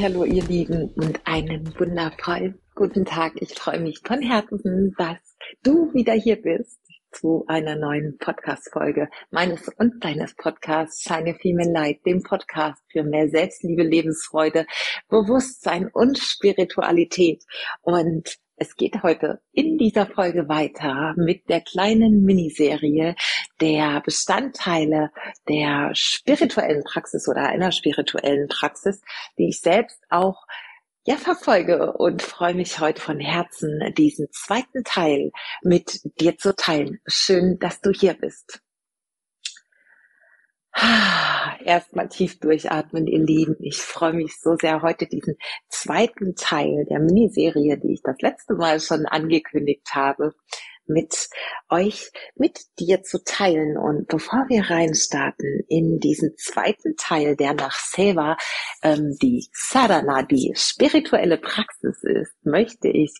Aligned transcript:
Hallo, 0.00 0.24
ihr 0.24 0.44
Lieben 0.44 0.92
und 0.94 1.20
einen 1.24 1.76
wundervollen 1.76 2.60
guten 2.76 3.04
Tag. 3.04 3.32
Ich 3.40 3.54
freue 3.54 3.80
mich 3.80 4.00
von 4.04 4.22
Herzen, 4.22 4.94
dass 4.96 5.18
du 5.64 5.92
wieder 5.92 6.12
hier 6.12 6.40
bist 6.40 6.78
zu 7.10 7.44
einer 7.48 7.74
neuen 7.74 8.16
Podcast-Folge 8.18 9.08
meines 9.30 9.68
und 9.76 10.04
deines 10.04 10.36
Podcasts 10.36 11.02
Shine 11.02 11.34
Female 11.34 11.72
Light, 11.72 12.06
dem 12.06 12.22
Podcast 12.22 12.80
für 12.92 13.02
mehr 13.02 13.28
Selbstliebe, 13.28 13.82
Lebensfreude, 13.82 14.66
Bewusstsein 15.08 15.88
und 15.92 16.18
Spiritualität. 16.18 17.42
Und 17.82 18.38
es 18.58 18.76
geht 18.76 19.02
heute 19.02 19.40
in 19.52 19.78
dieser 19.78 20.06
Folge 20.06 20.48
weiter 20.48 21.14
mit 21.16 21.48
der 21.48 21.60
kleinen 21.60 22.22
Miniserie 22.24 23.14
der 23.60 24.00
Bestandteile 24.04 25.10
der 25.48 25.90
spirituellen 25.94 26.84
Praxis 26.84 27.28
oder 27.28 27.48
einer 27.48 27.72
spirituellen 27.72 28.48
Praxis, 28.48 29.00
die 29.38 29.48
ich 29.48 29.60
selbst 29.60 30.02
auch 30.10 30.46
ja 31.04 31.16
verfolge 31.16 31.92
und 31.94 32.22
freue 32.22 32.54
mich 32.54 32.80
heute 32.80 33.00
von 33.00 33.18
Herzen, 33.18 33.80
diesen 33.96 34.28
zweiten 34.32 34.84
Teil 34.84 35.30
mit 35.62 36.00
dir 36.20 36.36
zu 36.36 36.54
teilen. 36.54 37.00
Schön, 37.06 37.58
dass 37.58 37.80
du 37.80 37.90
hier 37.90 38.14
bist. 38.14 38.60
Erstmal 41.64 42.08
tief 42.08 42.38
durchatmen, 42.40 43.06
ihr 43.06 43.24
Lieben. 43.24 43.56
Ich 43.60 43.78
freue 43.78 44.12
mich 44.12 44.40
so 44.40 44.56
sehr, 44.60 44.82
heute 44.82 45.06
diesen 45.06 45.36
zweiten 45.68 46.34
Teil 46.34 46.86
der 46.88 47.00
Miniserie, 47.00 47.78
die 47.78 47.94
ich 47.94 48.02
das 48.02 48.16
letzte 48.20 48.54
Mal 48.54 48.80
schon 48.80 49.06
angekündigt 49.06 49.88
habe, 49.92 50.34
mit 50.88 51.28
euch, 51.68 52.10
mit 52.34 52.60
dir 52.78 53.02
zu 53.02 53.22
teilen. 53.22 53.76
Und 53.76 54.08
bevor 54.08 54.46
wir 54.48 54.70
reinstarten 54.70 55.64
in 55.68 55.98
diesen 55.98 56.36
zweiten 56.36 56.96
Teil, 56.96 57.36
der 57.36 57.54
nach 57.54 57.74
Seva 57.78 58.36
ähm, 58.82 59.16
die 59.20 59.46
Sadhana, 59.52 60.22
die 60.22 60.54
spirituelle 60.56 61.38
Praxis 61.38 62.02
ist, 62.02 62.34
möchte 62.44 62.88
ich 62.88 63.12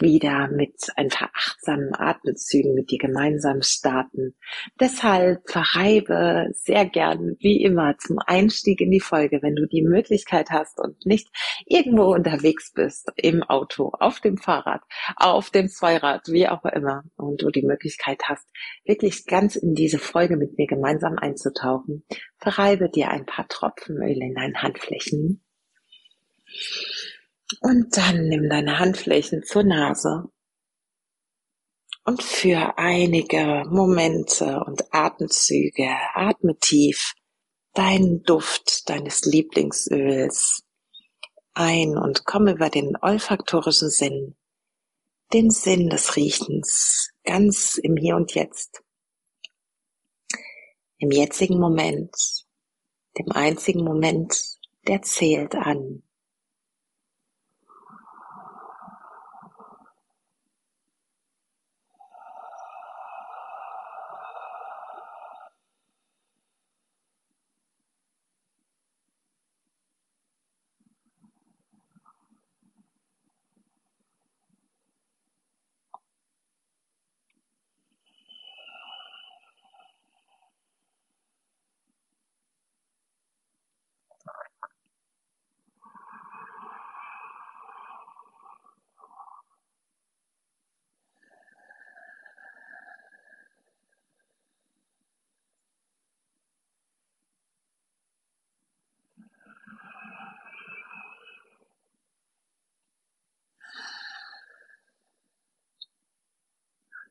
wieder 0.00 0.48
mit 0.48 0.74
ein 0.96 1.08
paar 1.08 1.30
achtsamen 1.34 1.94
Atemzügen 1.94 2.74
mit 2.74 2.90
dir 2.90 2.98
gemeinsam 2.98 3.62
starten. 3.62 4.34
Deshalb 4.78 5.48
verreibe 5.48 6.48
sehr 6.52 6.86
gern, 6.86 7.36
wie 7.40 7.62
immer, 7.62 7.96
zum 7.98 8.18
Einstieg 8.18 8.80
in 8.80 8.90
die 8.90 9.00
Folge, 9.00 9.40
wenn 9.42 9.54
du 9.54 9.66
die 9.66 9.82
Möglichkeit 9.82 10.50
hast 10.50 10.78
und 10.78 11.04
nicht 11.06 11.28
irgendwo 11.66 12.12
unterwegs 12.14 12.72
bist, 12.72 13.10
im 13.16 13.42
Auto, 13.42 13.92
auf 13.98 14.20
dem 14.20 14.36
Fahrrad, 14.36 14.82
auf 15.16 15.50
dem 15.50 15.68
Zweirad, 15.68 16.28
wie 16.28 16.48
auch 16.48 16.64
immer, 16.64 17.04
und 17.16 17.42
du 17.42 17.50
die 17.50 17.64
Möglichkeit 17.64 18.22
hast, 18.24 18.46
wirklich 18.84 19.26
ganz 19.26 19.56
in 19.56 19.74
diese 19.74 19.98
Folge 19.98 20.36
mit 20.36 20.58
mir 20.58 20.66
gemeinsam 20.66 21.16
einzutauchen, 21.18 22.04
verreibe 22.38 22.88
dir 22.88 23.10
ein 23.10 23.26
paar 23.26 23.48
Tropfen 23.48 23.96
Öl 23.96 24.20
in 24.20 24.34
deinen 24.34 24.62
Handflächen 24.62 25.42
und 27.60 27.96
dann 27.96 28.28
nimm 28.28 28.48
deine 28.48 28.78
Handflächen 28.78 29.42
zur 29.42 29.64
Nase 29.64 30.24
und 32.04 32.22
für 32.22 32.78
einige 32.78 33.64
Momente 33.68 34.60
und 34.66 34.82
Atemzüge 34.92 35.88
atme 36.14 36.56
tief 36.58 37.14
deinen 37.74 38.22
Duft 38.22 38.88
deines 38.88 39.22
Lieblingsöls 39.22 40.62
ein 41.52 41.96
und 41.96 42.24
komm 42.24 42.48
über 42.48 42.70
den 42.70 42.96
olfaktorischen 43.00 43.90
Sinn, 43.90 44.36
den 45.32 45.50
Sinn 45.50 45.88
des 45.88 46.16
Riechens, 46.16 47.10
ganz 47.24 47.76
im 47.76 47.96
Hier 47.96 48.16
und 48.16 48.34
Jetzt, 48.34 48.82
im 50.98 51.10
jetzigen 51.10 51.58
Moment, 51.58 52.14
dem 53.18 53.30
einzigen 53.32 53.84
Moment, 53.84 54.58
der 54.86 55.02
zählt 55.02 55.54
an. 55.54 56.02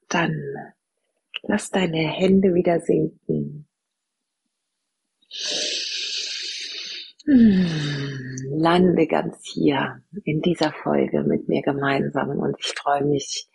Dann 0.10 0.34
lass 1.44 1.70
deine 1.70 2.08
Hände 2.10 2.54
wieder 2.54 2.80
sinken. 2.82 3.68
Hm, 7.26 8.58
lande 8.58 9.06
ganz 9.06 9.38
hier 9.44 10.02
in 10.24 10.42
dieser 10.42 10.74
Folge 10.74 11.24
mit 11.24 11.48
mir 11.48 11.62
gemeinsam 11.62 12.30
und 12.40 12.56
ich 12.60 12.74
freue 12.76 13.06
mich 13.06 13.48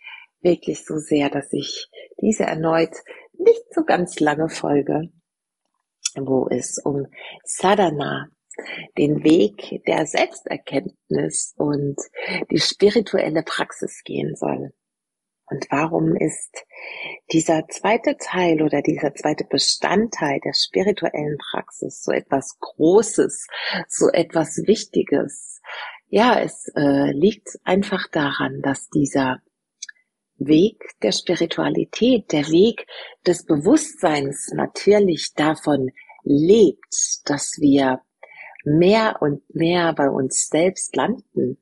wirklich 0.43 0.85
so 0.85 0.99
sehr, 0.99 1.29
dass 1.31 1.53
ich 1.53 1.89
diese 2.21 2.45
erneut 2.45 2.95
nicht 3.37 3.65
so 3.75 3.83
ganz 3.85 4.21
lange 4.21 4.49
Folge, 4.49 5.11
wo 6.15 6.49
es 6.49 6.79
um 6.79 7.07
Sadhana, 7.43 8.29
den 8.97 9.25
Weg 9.25 9.83
der 9.89 10.07
Selbsterkenntnis 10.07 11.55
und 11.57 11.97
die 12.53 12.61
spirituelle 12.61 13.43
Praxis 13.43 14.03
gehen 14.05 14.37
soll. 14.37 14.73
Und 15.47 15.67
warum 15.71 16.17
ist 16.17 16.65
dieser 17.33 17.69
zweite 17.69 18.17
Teil 18.17 18.63
oder 18.63 18.81
dieser 18.81 19.15
zweite 19.15 19.45
Bestandteil 19.45 20.41
der 20.45 20.55
spirituellen 20.55 21.37
Praxis 21.39 22.03
so 22.03 22.13
etwas 22.13 22.59
Großes, 22.61 23.47
so 23.89 24.09
etwas 24.09 24.57
Wichtiges? 24.67 25.61
Ja, 26.09 26.41
es 26.41 26.69
äh, 26.77 27.13
liegt 27.13 27.59
einfach 27.65 28.09
daran, 28.11 28.63
dass 28.63 28.89
dieser 28.89 29.43
Weg 30.39 30.83
der 31.03 31.13
Spiritualität, 31.13 32.33
der 32.33 32.49
Weg 32.49 32.87
des 33.27 33.45
Bewusstseins 33.45 34.51
natürlich 34.55 35.35
davon 35.35 35.91
lebt, 36.25 37.21
dass 37.27 37.59
wir 37.61 38.01
mehr 38.65 39.17
und 39.21 39.43
mehr 39.55 39.93
bei 39.93 40.09
uns 40.09 40.49
selbst 40.49 40.97
landen. 40.97 41.59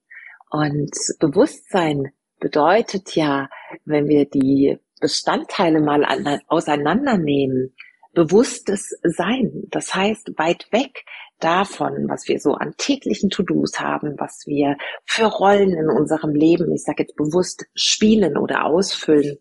Und 0.50 0.94
Bewusstsein 1.18 2.12
bedeutet 2.42 3.14
ja, 3.14 3.48
wenn 3.84 4.08
wir 4.08 4.26
die 4.26 4.78
Bestandteile 5.00 5.80
mal 5.80 6.04
auseinandernehmen, 6.48 7.74
bewusstes 8.14 8.90
Sein. 9.02 9.64
Das 9.70 9.94
heißt, 9.94 10.32
weit 10.36 10.66
weg 10.72 11.04
davon, 11.38 12.08
was 12.08 12.28
wir 12.28 12.40
so 12.40 12.54
an 12.54 12.74
täglichen 12.76 13.30
To-Dos 13.30 13.80
haben, 13.80 14.16
was 14.18 14.42
wir 14.46 14.76
für 15.04 15.26
Rollen 15.26 15.72
in 15.72 15.88
unserem 15.88 16.34
Leben, 16.34 16.72
ich 16.72 16.82
sage 16.82 17.04
jetzt 17.04 17.16
bewusst, 17.16 17.64
spielen 17.74 18.36
oder 18.36 18.66
ausfüllen, 18.66 19.38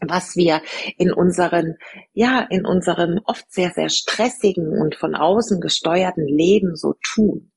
was 0.00 0.36
wir 0.36 0.62
in 0.96 1.12
unseren, 1.12 1.76
ja, 2.12 2.46
in 2.50 2.64
unserem 2.64 3.20
oft 3.24 3.52
sehr, 3.52 3.70
sehr 3.70 3.88
stressigen 3.88 4.80
und 4.80 4.94
von 4.94 5.14
außen 5.14 5.60
gesteuerten 5.60 6.26
Leben 6.26 6.76
so 6.76 6.94
tun. 7.14 7.51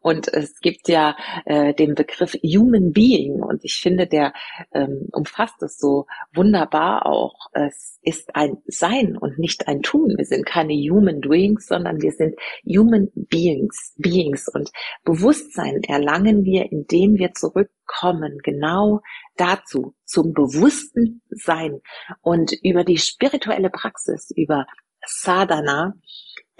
Und 0.00 0.28
es 0.28 0.60
gibt 0.60 0.88
ja 0.88 1.16
äh, 1.44 1.74
den 1.74 1.94
Begriff 1.94 2.34
Human 2.42 2.92
Being 2.92 3.42
und 3.42 3.64
ich 3.64 3.76
finde, 3.76 4.06
der 4.06 4.32
ähm, 4.72 5.08
umfasst 5.12 5.62
es 5.62 5.78
so 5.78 6.06
wunderbar 6.34 7.06
auch. 7.06 7.48
Es 7.52 7.98
ist 8.02 8.34
ein 8.34 8.58
Sein 8.66 9.16
und 9.16 9.38
nicht 9.38 9.68
ein 9.68 9.82
Tun. 9.82 10.14
Wir 10.16 10.24
sind 10.24 10.46
keine 10.46 10.74
Human 10.74 11.20
Doings, 11.20 11.66
sondern 11.66 12.00
wir 12.00 12.12
sind 12.12 12.34
Human 12.66 13.08
Beings, 13.14 13.94
Beings 13.96 14.48
und 14.52 14.70
Bewusstsein 15.04 15.82
erlangen 15.82 16.44
wir, 16.44 16.70
indem 16.70 17.16
wir 17.16 17.32
zurückkommen, 17.32 18.38
genau 18.42 19.00
dazu, 19.36 19.94
zum 20.04 20.32
bewussten 20.32 21.22
Sein 21.30 21.80
und 22.20 22.52
über 22.62 22.84
die 22.84 22.98
spirituelle 22.98 23.70
Praxis, 23.70 24.30
über 24.34 24.66
Sadhana, 25.06 25.94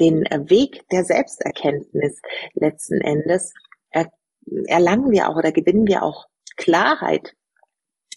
den 0.00 0.24
Weg 0.48 0.88
der 0.90 1.04
Selbsterkenntnis 1.04 2.20
letzten 2.54 3.00
Endes 3.00 3.52
er, 3.90 4.10
erlangen 4.66 5.10
wir 5.10 5.28
auch 5.28 5.36
oder 5.36 5.52
gewinnen 5.52 5.86
wir 5.86 6.02
auch 6.02 6.26
Klarheit. 6.56 7.34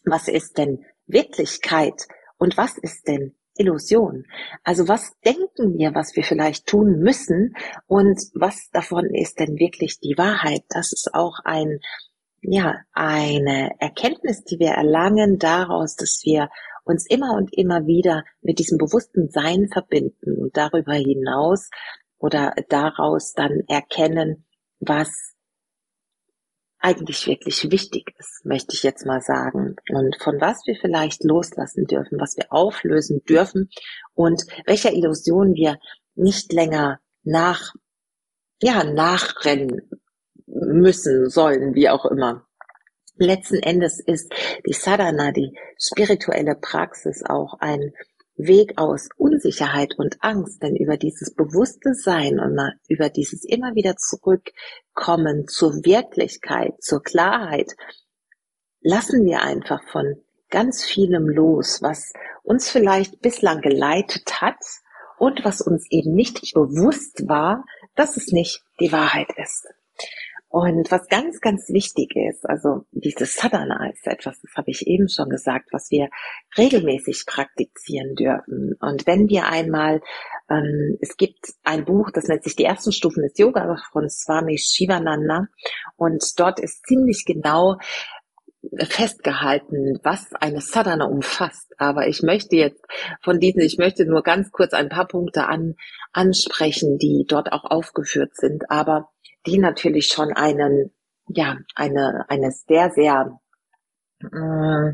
Was 0.06 0.28
ist 0.28 0.58
denn 0.58 0.86
Wirklichkeit 1.06 2.08
und 2.38 2.58
was 2.58 2.78
ist 2.78 3.08
denn 3.08 3.36
Illusion. 3.58 4.26
Also 4.64 4.88
was 4.88 5.20
denken 5.26 5.78
wir, 5.78 5.94
was 5.94 6.16
wir 6.16 6.24
vielleicht 6.24 6.68
tun 6.68 7.00
müssen 7.00 7.56
und 7.88 8.20
was 8.34 8.70
davon 8.72 9.06
ist 9.14 9.40
denn 9.40 9.58
wirklich 9.58 10.00
die 10.00 10.18
Wahrheit? 10.18 10.64
Das 10.70 10.94
ist 10.94 11.10
auch 11.14 11.40
ein, 11.44 11.80
ja, 12.42 12.76
eine 12.94 13.72
Erkenntnis, 13.80 14.44
die 14.44 14.60
wir 14.60 14.72
erlangen 14.72 15.40
daraus, 15.40 15.96
dass 15.96 16.22
wir 16.24 16.50
uns 16.88 17.06
immer 17.08 17.34
und 17.36 17.54
immer 17.54 17.86
wieder 17.86 18.24
mit 18.42 18.60
diesem 18.60 18.78
bewussten 18.78 19.30
Sein 19.30 19.68
verbinden 19.72 20.38
und 20.38 20.58
darüber 20.58 20.94
hinaus 20.94 21.70
oder 22.18 22.54
daraus 22.70 23.34
dann 23.34 23.62
erkennen, 23.68 24.46
was 24.80 25.10
eigentlich 26.80 27.28
wirklich 27.28 27.72
wichtig 27.72 28.14
ist, 28.18 28.46
möchte 28.46 28.74
ich 28.74 28.84
jetzt 28.84 29.06
mal 29.06 29.22
sagen. 29.22 29.76
Und 29.90 30.16
von 30.22 30.40
was 30.40 30.66
wir 30.66 30.76
vielleicht 30.80 31.24
loslassen 31.24 31.86
dürfen, 31.86 32.20
was 32.20 32.38
wir 32.38 32.46
auflösen 32.50 33.24
dürfen 33.28 33.70
und 34.14 34.44
welcher 34.66 34.94
Illusion 34.94 35.54
wir 35.54 35.80
nicht 36.16 36.54
länger 36.54 37.00
nach, 37.24 37.74
ja, 38.62 38.84
nachrennen 38.84 39.90
müssen, 40.46 41.30
sollen, 41.30 41.76
wie 41.76 41.90
auch 41.90 42.06
immer. 42.06 42.47
Letzten 43.18 43.64
Endes 43.64 44.00
ist 44.00 44.32
die 44.68 44.74
Sadhana, 44.74 45.32
die 45.32 45.58
spirituelle 45.80 46.56
Praxis 46.56 47.24
auch 47.24 47.56
ein 47.60 47.94
Weg 48.36 48.78
aus 48.78 49.10
Unsicherheit 49.18 49.96
und 49.98 50.18
Angst, 50.22 50.62
denn 50.62 50.76
über 50.76 50.98
dieses 50.98 51.34
bewusste 51.34 51.96
Sein 51.96 52.40
und 52.40 52.60
über 52.88 53.10
dieses 53.10 53.44
immer 53.44 53.74
wieder 53.74 53.96
zurückkommen 53.96 55.48
zur 55.48 55.84
Wirklichkeit, 55.84 56.74
zur 56.80 57.02
Klarheit, 57.02 57.74
lassen 58.82 59.26
wir 59.26 59.42
einfach 59.42 59.82
von 59.92 60.22
ganz 60.52 60.84
vielem 60.86 61.28
los, 61.28 61.82
was 61.82 62.14
uns 62.44 62.70
vielleicht 62.70 63.20
bislang 63.22 63.62
geleitet 63.62 64.42
hat 64.42 64.64
und 65.18 65.44
was 65.44 65.62
uns 65.62 65.88
eben 65.90 66.14
nicht 66.14 66.54
bewusst 66.54 67.28
war, 67.28 67.66
dass 67.96 68.18
es 68.18 68.32
nicht 68.32 68.64
die 68.80 68.92
Wahrheit 68.92 69.30
ist. 69.38 69.68
Und 70.60 70.90
was 70.90 71.08
ganz, 71.08 71.40
ganz 71.40 71.70
wichtig 71.70 72.16
ist, 72.16 72.50
also 72.50 72.86
dieses 72.90 73.36
Sadhana 73.36 73.92
ist 73.92 74.08
etwas, 74.08 74.42
das 74.42 74.52
habe 74.56 74.72
ich 74.72 74.88
eben 74.88 75.08
schon 75.08 75.30
gesagt, 75.30 75.68
was 75.72 75.92
wir 75.92 76.10
regelmäßig 76.58 77.26
praktizieren 77.28 78.16
dürfen. 78.16 78.74
Und 78.80 79.06
wenn 79.06 79.30
wir 79.30 79.46
einmal, 79.50 80.02
ähm, 80.50 80.98
es 81.00 81.16
gibt 81.16 81.54
ein 81.64 81.86
Buch, 81.86 82.10
das 82.12 82.28
nennt 82.28 82.44
sich 82.44 82.56
Die 82.56 82.64
ersten 82.64 82.92
Stufen 82.92 83.22
des 83.22 83.38
Yoga 83.38 83.78
von 83.92 84.10
Swami 84.10 84.58
Shivananda 84.58 85.46
und 85.96 86.24
dort 86.38 86.60
ist 86.60 86.88
ziemlich 86.88 87.24
genau 87.28 87.78
festgehalten, 88.80 90.00
was 90.04 90.34
eine 90.34 90.62
Sadhana 90.62 91.06
umfasst. 91.06 91.74
Aber 91.78 92.08
ich 92.08 92.22
möchte 92.24 92.56
jetzt 92.56 92.84
von 93.22 93.40
diesen, 93.40 93.62
ich 93.62 93.78
möchte 93.78 94.06
nur 94.06 94.24
ganz 94.24 94.52
kurz 94.52 94.74
ein 94.74 94.90
paar 94.90 95.08
Punkte 95.08 95.48
an, 95.48 95.76
ansprechen, 96.14 96.98
die 96.98 97.26
dort 97.28 97.52
auch 97.52 97.66
aufgeführt 97.66 98.36
sind. 98.36 98.70
Aber 98.70 99.10
die 99.46 99.58
natürlich 99.58 100.08
schon 100.08 100.34
einen, 100.34 100.92
ja, 101.28 101.58
eine, 101.76 102.26
eine 102.30 102.52
sehr, 102.52 102.92
sehr, 102.92 103.40
äh, 104.22 104.94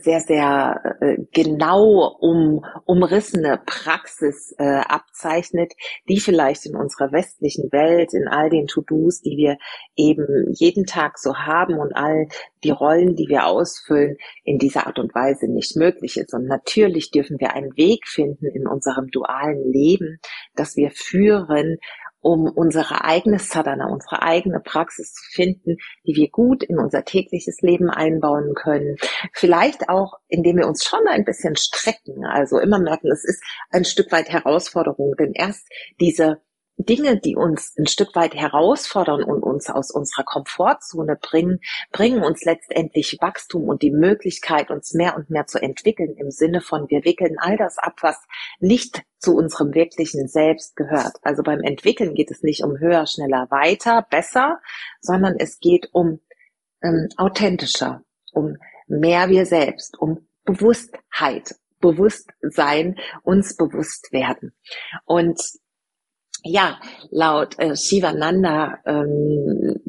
sehr, 0.00 0.20
sehr 0.20 0.96
äh, 1.00 1.16
genau 1.32 2.16
um, 2.20 2.64
umrissene 2.84 3.60
Praxis 3.64 4.54
äh, 4.58 4.64
abzeichnet, 4.64 5.72
die 6.08 6.20
vielleicht 6.20 6.66
in 6.66 6.76
unserer 6.76 7.12
westlichen 7.12 7.70
Welt, 7.72 8.14
in 8.14 8.28
all 8.28 8.50
den 8.50 8.66
To-Dos, 8.66 9.20
die 9.20 9.36
wir 9.36 9.56
eben 9.96 10.52
jeden 10.52 10.86
Tag 10.86 11.18
so 11.18 11.34
haben 11.36 11.78
und 11.78 11.94
all 11.94 12.26
die 12.64 12.70
Rollen, 12.70 13.16
die 13.16 13.28
wir 13.28 13.46
ausfüllen, 13.46 14.16
in 14.44 14.58
dieser 14.58 14.86
Art 14.86 14.98
und 14.98 15.14
Weise 15.14 15.50
nicht 15.50 15.76
möglich 15.76 16.16
ist. 16.16 16.32
Und 16.34 16.46
natürlich 16.46 17.10
dürfen 17.10 17.38
wir 17.38 17.54
einen 17.54 17.76
Weg 17.76 18.06
finden 18.06 18.46
in 18.46 18.66
unserem 18.66 19.08
dualen 19.08 19.70
Leben, 19.70 20.18
dass 20.54 20.76
wir 20.76 20.90
führen, 20.90 21.78
um 22.22 22.46
unsere 22.46 23.04
eigene 23.04 23.38
Sadhana, 23.38 23.88
unsere 23.88 24.22
eigene 24.22 24.60
Praxis 24.60 25.12
zu 25.12 25.24
finden, 25.32 25.76
die 26.06 26.14
wir 26.14 26.30
gut 26.30 26.62
in 26.62 26.78
unser 26.78 27.04
tägliches 27.04 27.60
Leben 27.60 27.90
einbauen 27.90 28.54
können. 28.54 28.96
Vielleicht 29.32 29.88
auch, 29.88 30.14
indem 30.28 30.56
wir 30.56 30.68
uns 30.68 30.84
schon 30.84 31.06
ein 31.08 31.24
bisschen 31.24 31.56
strecken, 31.56 32.24
also 32.24 32.58
immer 32.58 32.78
merken, 32.78 33.10
es 33.10 33.24
ist 33.24 33.42
ein 33.70 33.84
Stück 33.84 34.12
weit 34.12 34.30
Herausforderung, 34.30 35.14
denn 35.18 35.32
erst 35.34 35.68
diese 36.00 36.40
Dinge, 36.76 37.18
die 37.18 37.36
uns 37.36 37.74
ein 37.78 37.86
Stück 37.86 38.14
weit 38.14 38.34
herausfordern 38.34 39.22
und 39.22 39.42
uns 39.42 39.68
aus 39.68 39.90
unserer 39.90 40.24
Komfortzone 40.24 41.16
bringen, 41.16 41.60
bringen 41.92 42.22
uns 42.22 42.44
letztendlich 42.44 43.18
Wachstum 43.20 43.68
und 43.68 43.82
die 43.82 43.90
Möglichkeit, 43.90 44.70
uns 44.70 44.94
mehr 44.94 45.16
und 45.16 45.30
mehr 45.30 45.46
zu 45.46 45.60
entwickeln 45.60 46.14
im 46.16 46.30
Sinne 46.30 46.60
von, 46.60 46.88
wir 46.88 47.04
wickeln 47.04 47.36
all 47.38 47.56
das 47.56 47.78
ab, 47.78 47.96
was 48.00 48.16
nicht 48.58 49.02
zu 49.18 49.36
unserem 49.36 49.74
wirklichen 49.74 50.28
Selbst 50.28 50.74
gehört. 50.76 51.16
Also 51.22 51.42
beim 51.42 51.60
Entwickeln 51.60 52.14
geht 52.14 52.30
es 52.30 52.42
nicht 52.42 52.64
um 52.64 52.78
höher, 52.78 53.06
schneller, 53.06 53.46
weiter, 53.50 54.06
besser, 54.10 54.58
sondern 55.00 55.36
es 55.38 55.60
geht 55.60 55.88
um 55.92 56.20
ähm, 56.82 57.08
authentischer, 57.16 58.02
um 58.32 58.56
mehr 58.88 59.28
wir 59.28 59.46
selbst, 59.46 59.98
um 59.98 60.26
Bewusstheit, 60.44 61.54
Bewusstsein, 61.80 62.98
uns 63.22 63.56
bewusst 63.56 64.12
werden. 64.12 64.54
Und 65.04 65.40
ja, 66.44 66.80
laut 67.10 67.58
äh, 67.58 67.76
Shivananda 67.76 68.78
ähm, 68.84 69.80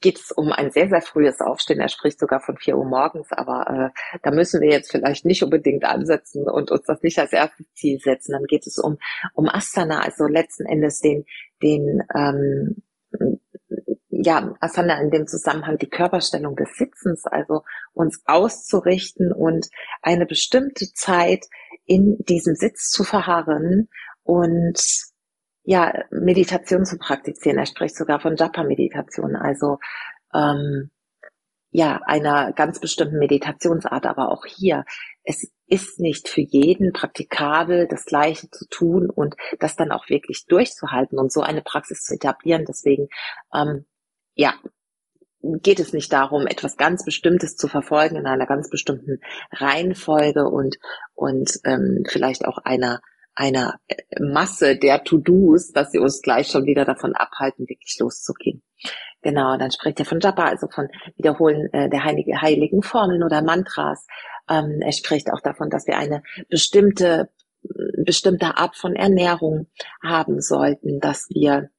geht 0.00 0.18
es 0.18 0.30
um 0.30 0.52
ein 0.52 0.70
sehr, 0.70 0.88
sehr 0.88 1.02
frühes 1.02 1.40
Aufstehen. 1.40 1.80
Er 1.80 1.88
spricht 1.88 2.18
sogar 2.18 2.40
von 2.40 2.56
vier 2.56 2.76
Uhr 2.76 2.84
morgens, 2.84 3.32
aber 3.32 3.92
äh, 3.94 4.18
da 4.22 4.30
müssen 4.30 4.60
wir 4.60 4.70
jetzt 4.70 4.90
vielleicht 4.90 5.24
nicht 5.24 5.42
unbedingt 5.42 5.84
ansetzen 5.84 6.48
und 6.48 6.70
uns 6.70 6.84
das 6.86 7.02
nicht 7.02 7.18
als 7.18 7.32
erstes 7.32 7.66
Ziel 7.74 7.98
setzen. 7.98 8.32
Dann 8.32 8.44
geht 8.44 8.66
es 8.66 8.78
um, 8.78 8.98
um 9.34 9.48
Asana, 9.48 10.00
also 10.00 10.26
letzten 10.26 10.66
Endes 10.66 11.00
den, 11.00 11.24
den 11.62 12.02
ähm, 12.14 12.82
ja, 14.10 14.54
Asana 14.60 15.00
in 15.00 15.10
dem 15.10 15.26
Zusammenhang 15.26 15.78
die 15.78 15.88
Körperstellung 15.88 16.56
des 16.56 16.74
Sitzens, 16.76 17.24
also 17.24 17.62
uns 17.92 18.22
auszurichten 18.26 19.32
und 19.32 19.68
eine 20.02 20.26
bestimmte 20.26 20.86
Zeit 20.94 21.46
in 21.84 22.16
diesem 22.28 22.54
Sitz 22.54 22.90
zu 22.90 23.04
verharren 23.04 23.88
und 24.22 24.80
ja, 25.66 25.92
Meditation 26.10 26.84
zu 26.84 26.96
praktizieren. 26.96 27.58
Er 27.58 27.66
spricht 27.66 27.96
sogar 27.96 28.20
von 28.20 28.36
Japa-Meditation, 28.36 29.34
also 29.34 29.78
ähm, 30.32 30.90
ja, 31.70 32.00
einer 32.06 32.52
ganz 32.52 32.78
bestimmten 32.78 33.18
Meditationsart, 33.18 34.06
aber 34.06 34.30
auch 34.30 34.46
hier, 34.46 34.84
es 35.24 35.50
ist 35.66 35.98
nicht 35.98 36.28
für 36.28 36.40
jeden 36.40 36.92
praktikabel, 36.92 37.88
das 37.88 38.04
Gleiche 38.04 38.48
zu 38.48 38.68
tun 38.68 39.10
und 39.10 39.34
das 39.58 39.74
dann 39.74 39.90
auch 39.90 40.08
wirklich 40.08 40.46
durchzuhalten 40.46 41.18
und 41.18 41.32
so 41.32 41.40
eine 41.40 41.62
Praxis 41.62 42.04
zu 42.04 42.14
etablieren. 42.14 42.64
Deswegen, 42.66 43.08
ähm, 43.52 43.86
ja, 44.34 44.54
geht 45.42 45.80
es 45.80 45.92
nicht 45.92 46.12
darum, 46.12 46.46
etwas 46.46 46.76
ganz 46.76 47.04
Bestimmtes 47.04 47.56
zu 47.56 47.66
verfolgen 47.66 48.14
in 48.14 48.26
einer 48.26 48.46
ganz 48.46 48.70
bestimmten 48.70 49.20
Reihenfolge 49.50 50.44
und, 50.44 50.76
und 51.14 51.58
ähm, 51.64 52.04
vielleicht 52.08 52.44
auch 52.44 52.58
einer 52.58 53.00
einer 53.36 53.78
äh, 53.86 53.96
Masse 54.20 54.76
der 54.76 55.04
To-Dos, 55.04 55.72
dass 55.72 55.92
sie 55.92 55.98
uns 55.98 56.22
gleich 56.22 56.48
schon 56.48 56.66
wieder 56.66 56.84
davon 56.84 57.14
abhalten, 57.14 57.68
wirklich 57.68 57.96
loszugehen. 58.00 58.62
Genau, 59.22 59.56
dann 59.56 59.70
spricht 59.70 59.98
er 60.00 60.06
von 60.06 60.20
Japa, 60.20 60.46
also 60.46 60.68
von 60.68 60.88
Wiederholen 61.16 61.72
äh, 61.72 61.88
der 61.88 62.04
heilige, 62.04 62.40
heiligen 62.40 62.82
Formeln 62.82 63.22
oder 63.22 63.42
Mantras. 63.42 64.06
Ähm, 64.48 64.80
er 64.80 64.92
spricht 64.92 65.32
auch 65.32 65.40
davon, 65.40 65.70
dass 65.70 65.86
wir 65.86 65.98
eine 65.98 66.22
bestimmte, 66.48 67.30
bestimmte 68.04 68.56
Art 68.56 68.76
von 68.76 68.94
Ernährung 68.94 69.66
haben 70.02 70.40
sollten, 70.40 71.00
dass 71.00 71.26
wir 71.30 71.70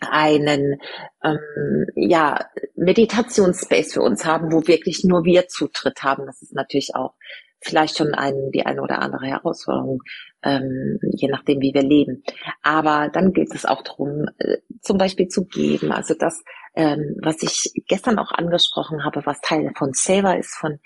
einen 0.00 0.80
ähm, 1.24 1.86
ja, 1.96 2.46
Meditationsspace 2.76 3.94
für 3.94 4.02
uns 4.02 4.24
haben, 4.24 4.52
wo 4.52 4.66
wirklich 4.66 5.04
nur 5.04 5.24
wir 5.24 5.48
Zutritt 5.48 6.02
haben. 6.02 6.26
Das 6.26 6.42
ist 6.42 6.54
natürlich 6.54 6.94
auch 6.94 7.14
vielleicht 7.60 7.96
schon 7.96 8.14
ein, 8.14 8.50
die 8.52 8.64
eine 8.64 8.82
oder 8.82 9.00
andere 9.00 9.26
Herausforderung, 9.26 10.02
ähm, 10.42 10.98
je 11.02 11.28
nachdem, 11.28 11.60
wie 11.60 11.74
wir 11.74 11.82
leben. 11.82 12.22
Aber 12.62 13.08
dann 13.12 13.32
geht 13.32 13.54
es 13.54 13.64
auch 13.64 13.82
darum, 13.82 14.26
äh, 14.38 14.58
zum 14.80 14.98
Beispiel 14.98 15.28
zu 15.28 15.46
geben. 15.46 15.92
Also 15.92 16.14
das, 16.14 16.42
ähm, 16.74 17.16
was 17.22 17.42
ich 17.42 17.72
gestern 17.86 18.18
auch 18.18 18.32
angesprochen 18.32 19.04
habe, 19.04 19.26
was 19.26 19.40
Teil 19.40 19.72
von 19.76 19.92
Saver 19.92 20.38
ist, 20.38 20.54
von 20.54 20.78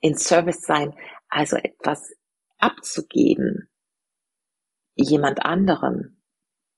in 0.00 0.16
Service 0.16 0.60
sein, 0.60 0.94
also 1.28 1.56
etwas 1.56 2.12
abzugeben, 2.58 3.70
jemand 4.94 5.44
anderem 5.44 6.18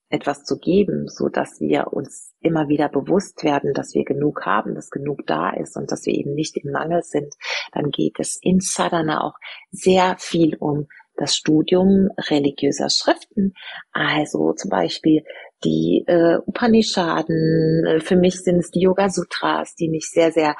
etwas 0.08 0.44
zu 0.44 0.58
geben, 0.58 1.08
so 1.08 1.28
dass 1.28 1.60
wir 1.60 1.92
uns 1.92 2.32
immer 2.40 2.68
wieder 2.68 2.88
bewusst 2.88 3.42
werden, 3.42 3.74
dass 3.74 3.94
wir 3.94 4.04
genug 4.04 4.46
haben, 4.46 4.74
dass 4.74 4.90
genug 4.90 5.26
da 5.26 5.50
ist 5.50 5.76
und 5.76 5.90
dass 5.90 6.06
wir 6.06 6.14
eben 6.14 6.34
nicht 6.34 6.56
im 6.56 6.70
Mangel 6.70 7.02
sind, 7.02 7.34
dann 7.72 7.90
geht 7.90 8.18
es 8.18 8.38
in 8.40 8.60
Sadhana 8.60 9.22
auch 9.22 9.34
sehr 9.70 10.16
viel 10.18 10.56
um 10.56 10.86
das 11.16 11.34
Studium 11.34 12.10
religiöser 12.30 12.88
Schriften. 12.90 13.54
Also 13.92 14.52
zum 14.52 14.70
Beispiel 14.70 15.24
die 15.64 16.04
äh, 16.06 16.38
Upanishaden, 16.46 18.00
für 18.00 18.16
mich 18.16 18.42
sind 18.42 18.58
es 18.58 18.70
die 18.70 18.80
Yoga 18.80 19.08
Sutras, 19.08 19.74
die 19.74 19.88
mich 19.88 20.10
sehr, 20.10 20.30
sehr 20.30 20.56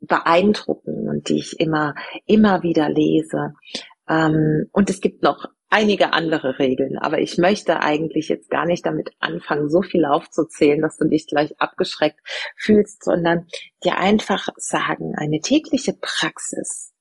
beeindrucken 0.00 1.08
und 1.08 1.28
die 1.28 1.38
ich 1.38 1.58
immer, 1.58 1.94
immer 2.26 2.62
wieder 2.62 2.88
lese. 2.88 3.54
Ähm, 4.08 4.66
und 4.72 4.88
es 4.88 5.00
gibt 5.00 5.22
noch 5.22 5.48
einige 5.68 6.12
andere 6.12 6.58
Regeln, 6.58 6.98
aber 6.98 7.18
ich 7.18 7.38
möchte 7.38 7.80
eigentlich 7.80 8.28
jetzt 8.28 8.50
gar 8.50 8.66
nicht 8.66 8.86
damit 8.86 9.10
anfangen, 9.18 9.68
so 9.68 9.82
viel 9.82 10.04
aufzuzählen, 10.04 10.80
dass 10.80 10.96
du 10.96 11.08
dich 11.08 11.26
gleich 11.26 11.60
abgeschreckt 11.60 12.20
fühlst, 12.56 13.04
sondern 13.04 13.46
dir 13.84 13.98
einfach 13.98 14.48
sagen, 14.56 15.14
eine 15.16 15.40
tägliche 15.40 15.94
Praxis 16.00 16.92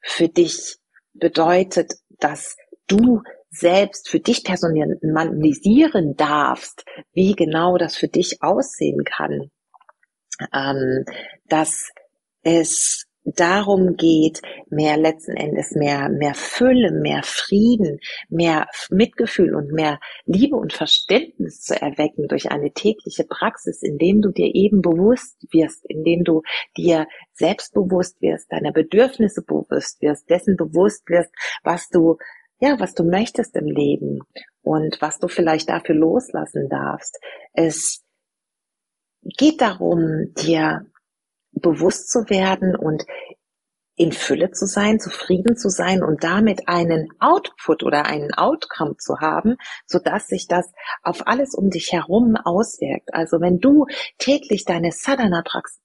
für 0.00 0.28
dich 0.28 0.78
bedeutet, 1.14 1.94
dass 2.18 2.56
du 2.86 3.22
selbst 3.50 4.08
für 4.08 4.20
dich 4.20 4.44
personalisieren 4.44 6.16
darfst, 6.16 6.84
wie 7.12 7.34
genau 7.34 7.76
das 7.78 7.96
für 7.96 8.08
dich 8.08 8.42
aussehen 8.42 9.04
kann. 9.04 9.50
Ähm, 10.52 11.04
dass 11.46 11.90
es 12.42 13.07
darum 13.36 13.96
geht, 13.96 14.40
mehr 14.70 14.96
letzten 14.96 15.36
Endes 15.36 15.72
mehr, 15.72 16.08
mehr 16.08 16.34
Fülle, 16.34 16.92
mehr 16.92 17.22
Frieden, 17.22 18.00
mehr 18.28 18.66
Mitgefühl 18.90 19.54
und 19.54 19.72
mehr 19.72 20.00
Liebe 20.26 20.56
und 20.56 20.72
Verständnis 20.72 21.60
zu 21.60 21.80
erwecken 21.80 22.28
durch 22.28 22.50
eine 22.50 22.72
tägliche 22.72 23.24
Praxis, 23.24 23.82
indem 23.82 24.22
du 24.22 24.30
dir 24.30 24.54
eben 24.54 24.82
bewusst 24.82 25.36
wirst, 25.50 25.84
indem 25.86 26.24
du 26.24 26.42
dir 26.76 27.06
selbstbewusst 27.32 28.20
wirst, 28.20 28.50
deiner 28.52 28.72
Bedürfnisse 28.72 29.42
bewusst 29.42 30.00
wirst, 30.02 30.28
dessen 30.30 30.56
bewusst 30.56 31.08
wirst, 31.08 31.30
was 31.62 31.88
du 31.88 32.16
ja, 32.60 32.78
was 32.80 32.94
du 32.94 33.04
möchtest 33.04 33.54
im 33.56 33.66
Leben 33.66 34.18
und 34.62 35.00
was 35.00 35.18
du 35.18 35.28
vielleicht 35.28 35.68
dafür 35.68 35.94
loslassen 35.94 36.68
darfst. 36.68 37.16
Es 37.52 38.02
geht 39.22 39.60
darum, 39.60 40.34
dir 40.34 40.86
bewusst 41.60 42.10
zu 42.10 42.28
werden 42.30 42.76
und 42.76 43.04
in 43.98 44.12
Fülle 44.12 44.52
zu 44.52 44.66
sein, 44.66 45.00
zufrieden 45.00 45.56
zu 45.56 45.68
sein 45.68 46.04
und 46.04 46.22
damit 46.22 46.68
einen 46.68 47.08
Output 47.18 47.82
oder 47.82 48.06
einen 48.06 48.32
Outcome 48.32 48.96
zu 48.96 49.18
haben, 49.20 49.56
so 49.86 49.98
dass 49.98 50.28
sich 50.28 50.46
das 50.46 50.70
auf 51.02 51.26
alles 51.26 51.54
um 51.54 51.68
dich 51.68 51.92
herum 51.92 52.36
auswirkt. 52.36 53.12
Also 53.12 53.40
wenn 53.40 53.58
du 53.58 53.86
täglich 54.18 54.64
deine 54.64 54.92
Sadhana 54.92 55.42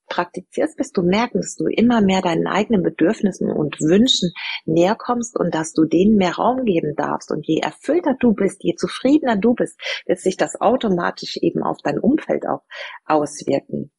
praktizierst, 0.07 0.77
wirst 0.77 0.95
du 0.95 1.01
merken, 1.01 1.39
dass 1.39 1.55
du 1.55 1.65
immer 1.65 2.01
mehr 2.01 2.21
deinen 2.21 2.45
eigenen 2.45 2.83
Bedürfnissen 2.83 3.51
und 3.51 3.81
Wünschen 3.81 4.31
näher 4.65 4.95
kommst 4.95 5.37
und 5.37 5.53
dass 5.55 5.73
du 5.73 5.85
denen 5.85 6.15
mehr 6.15 6.35
Raum 6.35 6.65
geben 6.65 6.93
darfst. 6.95 7.31
Und 7.31 7.47
je 7.47 7.61
erfüllter 7.61 8.15
du 8.19 8.33
bist, 8.33 8.63
je 8.63 8.75
zufriedener 8.75 9.37
du 9.37 9.55
bist, 9.55 9.79
wird 10.05 10.19
sich 10.19 10.37
das 10.37 10.61
automatisch 10.61 11.37
eben 11.37 11.63
auf 11.63 11.77
dein 11.83 11.97
Umfeld 11.97 12.45
auch 12.45 12.61
auswirken. 13.05 13.91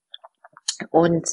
Und 0.90 1.28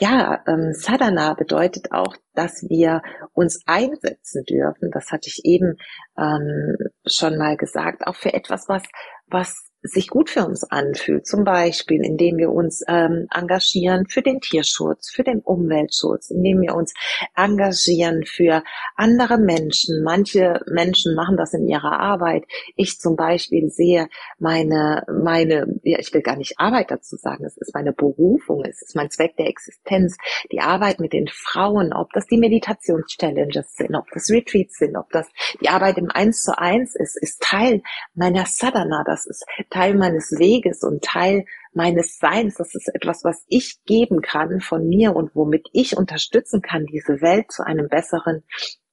ja, 0.00 0.42
ähm, 0.46 0.72
Sadhana 0.74 1.34
bedeutet 1.34 1.90
auch, 1.90 2.14
dass 2.34 2.62
wir 2.68 3.02
uns 3.32 3.62
einsetzen 3.66 4.44
dürfen. 4.44 4.90
Das 4.92 5.10
hatte 5.10 5.28
ich 5.28 5.40
eben 5.44 5.76
ähm, 6.16 6.76
schon 7.04 7.36
mal 7.36 7.56
gesagt, 7.56 8.06
auch 8.06 8.14
für 8.14 8.32
etwas, 8.32 8.68
was 8.68 8.84
was 9.26 9.54
sich 9.88 10.08
gut 10.08 10.30
für 10.30 10.44
uns 10.44 10.64
anfühlt, 10.64 11.26
zum 11.26 11.44
Beispiel 11.44 12.04
indem 12.04 12.36
wir 12.38 12.50
uns 12.50 12.82
ähm, 12.88 13.26
engagieren 13.34 14.06
für 14.08 14.22
den 14.22 14.40
Tierschutz, 14.40 15.10
für 15.10 15.24
den 15.24 15.40
Umweltschutz, 15.40 16.30
indem 16.30 16.60
wir 16.60 16.74
uns 16.74 16.94
engagieren 17.34 18.24
für 18.24 18.62
andere 18.96 19.38
Menschen. 19.38 20.02
Manche 20.02 20.60
Menschen 20.66 21.14
machen 21.14 21.36
das 21.36 21.54
in 21.54 21.66
ihrer 21.66 21.98
Arbeit. 21.98 22.44
Ich 22.76 22.98
zum 22.98 23.16
Beispiel 23.16 23.68
sehe 23.68 24.08
meine, 24.38 25.04
meine, 25.08 25.78
ja, 25.82 25.98
ich 25.98 26.12
will 26.12 26.22
gar 26.22 26.36
nicht 26.36 26.54
Arbeit 26.58 26.90
dazu 26.90 27.16
sagen, 27.16 27.44
es 27.44 27.56
ist 27.56 27.74
meine 27.74 27.92
Berufung, 27.92 28.64
es 28.64 28.82
ist 28.82 28.96
mein 28.96 29.10
Zweck 29.10 29.36
der 29.36 29.48
Existenz, 29.48 30.16
die 30.52 30.60
Arbeit 30.60 31.00
mit 31.00 31.12
den 31.12 31.28
Frauen, 31.28 31.92
ob 31.92 32.12
das 32.12 32.26
die 32.26 32.38
Meditationschallenges 32.38 33.74
sind, 33.74 33.94
ob 33.94 34.06
das 34.12 34.30
Retreats 34.30 34.78
sind, 34.78 34.96
ob 34.96 35.10
das 35.10 35.26
die 35.60 35.68
Arbeit 35.68 35.98
im 35.98 36.10
Eins 36.10 36.42
zu 36.42 36.56
Eins 36.58 36.94
ist, 36.94 37.16
ist 37.20 37.40
Teil 37.40 37.82
meiner 38.14 38.46
Sadhana, 38.46 39.04
das 39.06 39.26
ist 39.26 39.44
Teil 39.70 39.77
meines 39.94 40.32
Weges 40.38 40.82
und 40.82 41.02
Teil 41.04 41.44
meines 41.72 42.18
Seins. 42.18 42.56
Das 42.56 42.74
ist 42.74 42.88
etwas, 42.94 43.24
was 43.24 43.44
ich 43.48 43.78
geben 43.84 44.20
kann 44.20 44.60
von 44.60 44.88
mir 44.88 45.14
und 45.14 45.34
womit 45.34 45.68
ich 45.72 45.96
unterstützen 45.96 46.62
kann, 46.62 46.86
diese 46.86 47.20
Welt 47.20 47.50
zu 47.50 47.64
einem 47.64 47.88
besseren 47.88 48.42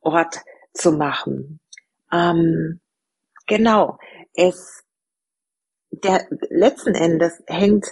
Ort 0.01 0.37
zu 0.73 0.91
machen. 0.91 1.59
Ähm, 2.11 2.79
genau. 3.47 3.97
Es, 4.33 4.83
der, 5.91 6.27
letzten 6.49 6.93
Endes 6.93 7.41
hängt 7.47 7.87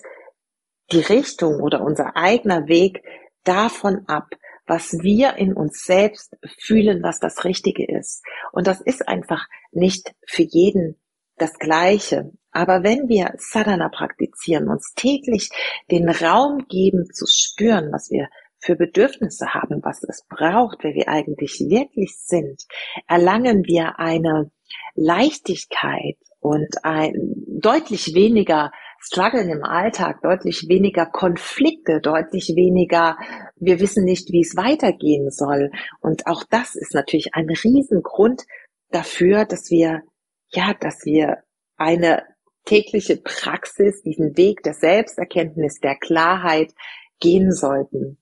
die 0.91 1.01
Richtung 1.01 1.61
oder 1.61 1.81
unser 1.81 2.15
eigener 2.15 2.67
Weg 2.67 3.03
davon 3.43 4.05
ab, 4.07 4.29
was 4.65 4.93
wir 5.01 5.35
in 5.35 5.53
uns 5.53 5.83
selbst 5.83 6.37
fühlen, 6.59 7.03
was 7.03 7.19
das 7.19 7.43
Richtige 7.43 7.85
ist. 7.85 8.23
Und 8.51 8.67
das 8.67 8.79
ist 8.81 9.07
einfach 9.07 9.47
nicht 9.71 10.13
für 10.25 10.43
jeden 10.43 10.99
das 11.37 11.53
Gleiche. 11.57 12.31
Aber 12.53 12.83
wenn 12.83 13.09
wir 13.09 13.33
Sadhana 13.37 13.89
praktizieren, 13.89 14.69
uns 14.69 14.93
täglich 14.95 15.49
den 15.91 16.07
Raum 16.07 16.65
geben 16.69 17.11
zu 17.11 17.25
spüren, 17.27 17.91
was 17.91 18.09
wir 18.11 18.29
für 18.59 18.75
Bedürfnisse 18.75 19.53
haben, 19.53 19.81
was 19.83 20.03
es 20.03 20.25
braucht, 20.29 20.83
wer 20.83 20.93
wir 20.93 21.09
eigentlich 21.09 21.59
wirklich 21.67 22.15
sind, 22.17 22.63
erlangen 23.07 23.65
wir 23.65 23.99
eine 23.99 24.51
Leichtigkeit 24.95 26.17
und 26.39 26.83
ein 26.83 27.13
deutlich 27.47 28.13
weniger 28.13 28.71
Struggeln 28.99 29.49
im 29.49 29.63
Alltag, 29.63 30.21
deutlich 30.21 30.67
weniger 30.69 31.05
Konflikte, 31.05 31.99
deutlich 31.99 32.53
weniger, 32.55 33.17
wir 33.57 33.81
wissen 33.81 34.05
nicht, 34.05 34.31
wie 34.31 34.41
es 34.41 34.55
weitergehen 34.55 35.29
soll. 35.29 35.71
Und 35.99 36.25
auch 36.25 36.43
das 36.49 36.75
ist 36.75 36.93
natürlich 36.93 37.33
ein 37.33 37.49
Riesengrund 37.49 38.43
dafür, 38.91 39.43
dass 39.43 39.69
wir, 39.69 40.03
ja, 40.49 40.73
dass 40.79 41.03
wir 41.03 41.39
eine 41.75 42.23
tägliche 42.65 43.17
Praxis, 43.17 44.01
diesen 44.01 44.37
Weg 44.37 44.63
der 44.63 44.73
Selbsterkenntnis, 44.73 45.79
der 45.79 45.95
Klarheit 45.95 46.73
gehen 47.19 47.51
sollten. 47.51 48.17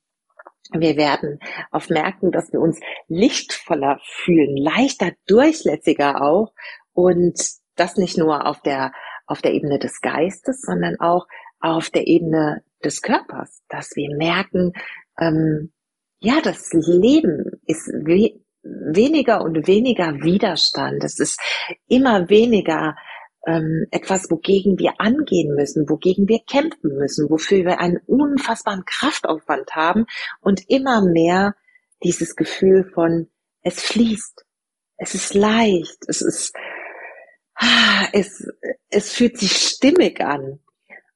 Wir 0.74 0.96
werden 0.96 1.40
auf 1.72 1.90
merken, 1.90 2.32
dass 2.32 2.52
wir 2.54 2.62
uns 2.62 2.80
lichtvoller 3.08 4.00
fühlen, 4.04 4.56
leichter, 4.56 5.12
durchlässiger 5.28 6.22
auch 6.22 6.54
und 6.94 7.40
das 7.76 7.98
nicht 7.98 8.18
nur 8.18 8.46
auf 8.46 8.62
der, 8.62 8.94
auf 9.26 9.42
der 9.42 9.54
Ebene 9.54 9.80
des 9.80 10.00
Geistes, 10.02 10.62
sondern 10.62 11.00
auch 11.00 11.28
auf 11.60 11.90
der 11.90 12.08
Ebene 12.08 12.64
des 12.84 13.02
Körpers, 13.02 13.62
dass 13.70 13.96
wir 13.96 14.16
merken, 14.16 14.74
ähm, 15.20 15.72
ja, 16.20 16.40
das 16.42 16.72
Leben 16.74 17.60
ist 17.66 17.88
we 17.88 18.40
weniger 18.64 19.42
und 19.42 19.68
weniger 19.68 20.22
Widerstand. 20.22 21.04
Es 21.04 21.20
ist 21.20 21.40
immer 21.88 22.30
weniger 22.30 22.96
ähm, 23.48 23.86
etwas, 23.92 24.30
wogegen 24.30 24.78
wir 24.78 25.00
angehen 25.00 25.56
müssen, 25.56 25.90
wogegen 25.90 26.28
wir 26.28 26.40
kämpfen 26.40 26.98
müssen, 26.98 27.30
wofür 27.30 27.66
wir 27.66 27.80
einen 27.80 27.98
unfassbaren 28.06 28.86
Kraftaufwand 28.86 29.76
haben 29.76 30.06
und 30.42 30.70
immer 30.70 31.02
mehr 31.02 31.56
dieses 32.04 32.36
Gefühl 32.36 32.90
von 32.94 33.30
es 33.64 33.82
fließt, 33.82 34.46
es 34.98 35.16
ist 35.16 35.34
leicht, 35.34 35.98
es 36.08 36.22
ist 36.22 36.54
ah, 37.56 38.08
es 38.14 38.48
es 38.90 39.14
fühlt 39.14 39.38
sich 39.38 39.54
stimmig 39.54 40.22
an. 40.22 40.60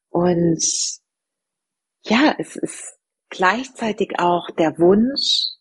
Und 0.10 0.64
ja, 2.04 2.36
es 2.40 2.56
ist 2.56 2.98
gleichzeitig 3.30 4.14
auch 4.18 4.50
der 4.52 4.78
Wunsch, 4.80 5.52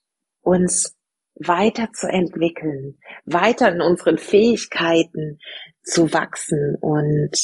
uns 0.40 0.97
weiterzuentwickeln, 1.37 2.99
weiter 3.25 3.73
in 3.73 3.81
unseren 3.81 4.19
Fähigkeiten 4.19 5.38
zu 5.83 6.12
wachsen 6.12 6.76
und 6.81 7.37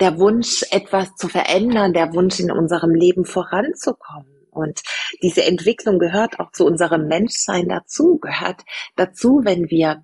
der 0.00 0.18
Wunsch, 0.18 0.64
etwas 0.70 1.14
zu 1.16 1.28
verändern, 1.28 1.92
der 1.92 2.12
Wunsch 2.12 2.40
in 2.40 2.50
unserem 2.50 2.94
Leben 2.94 3.24
voranzukommen. 3.24 4.32
Und 4.50 4.80
diese 5.22 5.44
Entwicklung 5.44 5.98
gehört 5.98 6.40
auch 6.40 6.50
zu 6.50 6.64
unserem 6.64 7.06
Menschsein 7.06 7.68
dazu, 7.68 8.18
gehört 8.18 8.62
dazu, 8.96 9.42
wenn 9.44 9.68
wir, 9.70 10.02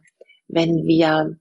wenn 0.49 0.85
wir, 0.87 1.39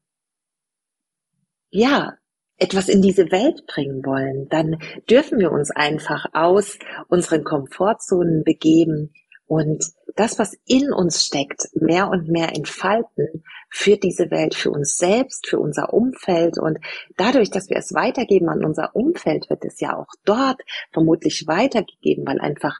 ja, 1.69 2.13
etwas 2.57 2.89
in 2.89 3.01
diese 3.01 3.31
Welt 3.31 3.65
bringen 3.65 4.05
wollen, 4.05 4.47
dann 4.49 4.77
dürfen 5.09 5.39
wir 5.39 5.51
uns 5.51 5.71
einfach 5.71 6.27
aus 6.33 6.77
unseren 7.07 7.43
Komfortzonen 7.43 8.43
begeben 8.43 9.11
und 9.51 9.83
das, 10.15 10.39
was 10.39 10.55
in 10.65 10.93
uns 10.93 11.25
steckt, 11.25 11.67
mehr 11.73 12.07
und 12.07 12.29
mehr 12.29 12.55
entfalten 12.55 13.43
für 13.69 13.97
diese 13.97 14.31
Welt, 14.31 14.55
für 14.55 14.71
uns 14.71 14.95
selbst, 14.95 15.45
für 15.45 15.59
unser 15.59 15.93
Umfeld. 15.93 16.57
Und 16.57 16.79
dadurch, 17.17 17.51
dass 17.51 17.69
wir 17.69 17.75
es 17.75 17.93
weitergeben 17.93 18.47
an 18.47 18.63
unser 18.63 18.95
Umfeld, 18.95 19.49
wird 19.49 19.65
es 19.65 19.81
ja 19.81 19.97
auch 19.97 20.07
dort 20.23 20.61
vermutlich 20.93 21.47
weitergegeben, 21.47 22.25
weil 22.25 22.39
einfach 22.39 22.79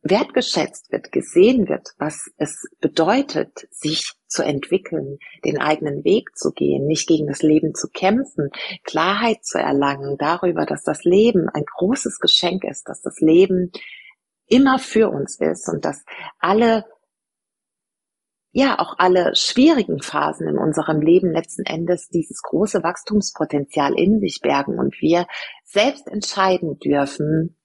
wertgeschätzt 0.00 0.90
wird, 0.90 1.12
gesehen 1.12 1.68
wird, 1.68 1.90
was 1.98 2.30
es 2.38 2.66
bedeutet, 2.80 3.68
sich 3.70 4.12
zu 4.26 4.42
entwickeln, 4.42 5.18
den 5.44 5.58
eigenen 5.58 6.02
Weg 6.02 6.34
zu 6.34 6.52
gehen, 6.52 6.86
nicht 6.86 7.06
gegen 7.06 7.26
das 7.26 7.42
Leben 7.42 7.74
zu 7.74 7.88
kämpfen, 7.88 8.48
Klarheit 8.84 9.44
zu 9.44 9.58
erlangen 9.58 10.16
darüber, 10.16 10.64
dass 10.64 10.82
das 10.82 11.04
Leben 11.04 11.50
ein 11.50 11.64
großes 11.76 12.20
Geschenk 12.20 12.64
ist, 12.64 12.88
dass 12.88 13.02
das 13.02 13.20
Leben 13.20 13.70
immer 14.46 14.78
für 14.78 15.08
uns 15.10 15.40
ist 15.40 15.68
und 15.68 15.84
dass 15.84 16.04
alle 16.38 16.84
ja 18.52 18.78
auch 18.78 18.94
alle 18.98 19.34
schwierigen 19.34 20.00
Phasen 20.00 20.46
in 20.46 20.58
unserem 20.58 21.00
Leben 21.00 21.32
letzten 21.32 21.64
Endes 21.64 22.08
dieses 22.08 22.40
große 22.40 22.84
Wachstumspotenzial 22.84 23.98
in 23.98 24.20
sich 24.20 24.40
bergen 24.40 24.78
und 24.78 24.94
wir 25.00 25.26
selbst 25.64 26.06
entscheiden 26.06 26.78
dürfen, 26.78 27.56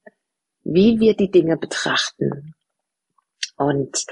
wie 0.63 1.00
wir 1.00 1.15
die 1.15 1.29
Dinge 1.29 1.57
betrachten. 1.57 2.55
Und 3.55 4.05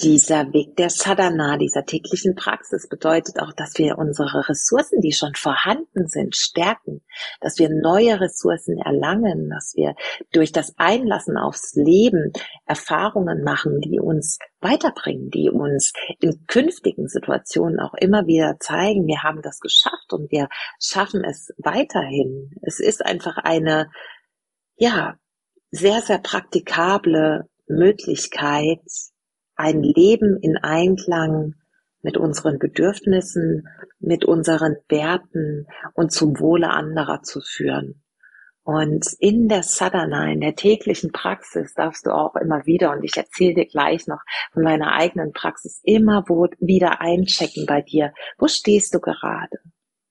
dieser 0.00 0.52
Weg 0.52 0.76
der 0.76 0.90
Sadhana, 0.90 1.56
dieser 1.56 1.84
täglichen 1.84 2.36
Praxis 2.36 2.88
bedeutet 2.88 3.40
auch, 3.40 3.52
dass 3.52 3.78
wir 3.78 3.98
unsere 3.98 4.48
Ressourcen, 4.48 5.00
die 5.00 5.12
schon 5.12 5.34
vorhanden 5.34 6.06
sind, 6.06 6.36
stärken, 6.36 7.02
dass 7.40 7.58
wir 7.58 7.68
neue 7.68 8.20
Ressourcen 8.20 8.78
erlangen, 8.78 9.50
dass 9.50 9.74
wir 9.74 9.96
durch 10.32 10.52
das 10.52 10.74
Einlassen 10.78 11.36
aufs 11.36 11.74
Leben 11.74 12.32
Erfahrungen 12.64 13.42
machen, 13.42 13.80
die 13.80 13.98
uns 13.98 14.38
weiterbringen, 14.60 15.30
die 15.30 15.50
uns 15.50 15.92
in 16.20 16.46
künftigen 16.46 17.08
Situationen 17.08 17.80
auch 17.80 17.94
immer 17.94 18.26
wieder 18.26 18.58
zeigen, 18.60 19.06
wir 19.06 19.22
haben 19.24 19.42
das 19.42 19.58
geschafft 19.58 20.12
und 20.12 20.30
wir 20.30 20.48
schaffen 20.80 21.24
es 21.24 21.52
weiterhin. 21.58 22.52
Es 22.62 22.78
ist 22.78 23.04
einfach 23.04 23.36
eine, 23.38 23.90
ja, 24.76 25.16
sehr, 25.70 26.00
sehr 26.02 26.18
praktikable 26.18 27.48
Möglichkeit, 27.66 28.80
ein 29.58 29.82
Leben 29.82 30.38
in 30.40 30.56
Einklang 30.56 31.54
mit 32.00 32.16
unseren 32.16 32.58
Bedürfnissen, 32.58 33.68
mit 33.98 34.24
unseren 34.24 34.76
Werten 34.88 35.66
und 35.94 36.12
zum 36.12 36.38
Wohle 36.38 36.70
anderer 36.70 37.22
zu 37.22 37.40
führen. 37.40 38.02
Und 38.62 39.06
in 39.18 39.48
der 39.48 39.62
Sadhana, 39.62 40.30
in 40.30 40.40
der 40.40 40.54
täglichen 40.54 41.10
Praxis 41.10 41.74
darfst 41.74 42.06
du 42.06 42.10
auch 42.10 42.36
immer 42.36 42.66
wieder, 42.66 42.92
und 42.92 43.02
ich 43.02 43.16
erzähle 43.16 43.54
dir 43.54 43.66
gleich 43.66 44.06
noch 44.06 44.20
von 44.52 44.62
meiner 44.62 44.92
eigenen 44.92 45.32
Praxis, 45.32 45.80
immer 45.82 46.22
wieder 46.60 47.00
einchecken 47.00 47.66
bei 47.66 47.80
dir. 47.80 48.12
Wo 48.36 48.46
stehst 48.46 48.94
du 48.94 49.00
gerade? 49.00 49.58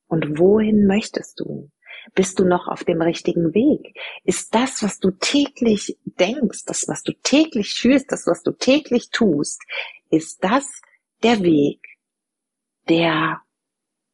Und 0.07 0.39
wohin 0.39 0.87
möchtest 0.87 1.39
du? 1.39 1.69
Bist 2.15 2.39
du 2.39 2.45
noch 2.45 2.67
auf 2.67 2.83
dem 2.83 3.01
richtigen 3.01 3.53
Weg? 3.53 3.95
Ist 4.23 4.53
das, 4.55 4.83
was 4.83 4.99
du 4.99 5.11
täglich 5.11 5.97
denkst, 6.05 6.65
das, 6.65 6.87
was 6.87 7.03
du 7.03 7.13
täglich 7.23 7.73
fühlst, 7.73 8.11
das, 8.11 8.25
was 8.27 8.43
du 8.43 8.51
täglich 8.51 9.09
tust, 9.11 9.61
ist 10.09 10.43
das 10.43 10.81
der 11.23 11.41
Weg, 11.41 11.81
der 12.89 13.41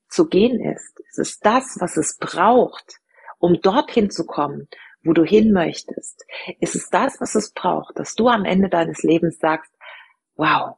zu 0.09 0.27
gehen 0.27 0.59
ist? 0.59 1.00
Es 1.09 1.17
ist 1.17 1.45
das, 1.45 1.77
was 1.79 1.97
es 1.97 2.17
braucht, 2.17 3.00
um 3.39 3.59
dorthin 3.62 4.09
zu 4.09 4.25
kommen, 4.25 4.67
wo 5.03 5.13
du 5.13 5.23
hin 5.23 5.51
möchtest. 5.51 6.25
Es 6.59 6.75
ist 6.75 6.93
das, 6.93 7.19
was 7.19 7.35
es 7.35 7.51
braucht, 7.51 8.00
dass 8.00 8.15
du 8.15 8.27
am 8.29 8.45
Ende 8.45 8.69
deines 8.69 9.03
Lebens 9.03 9.38
sagst, 9.39 9.71
wow, 10.35 10.77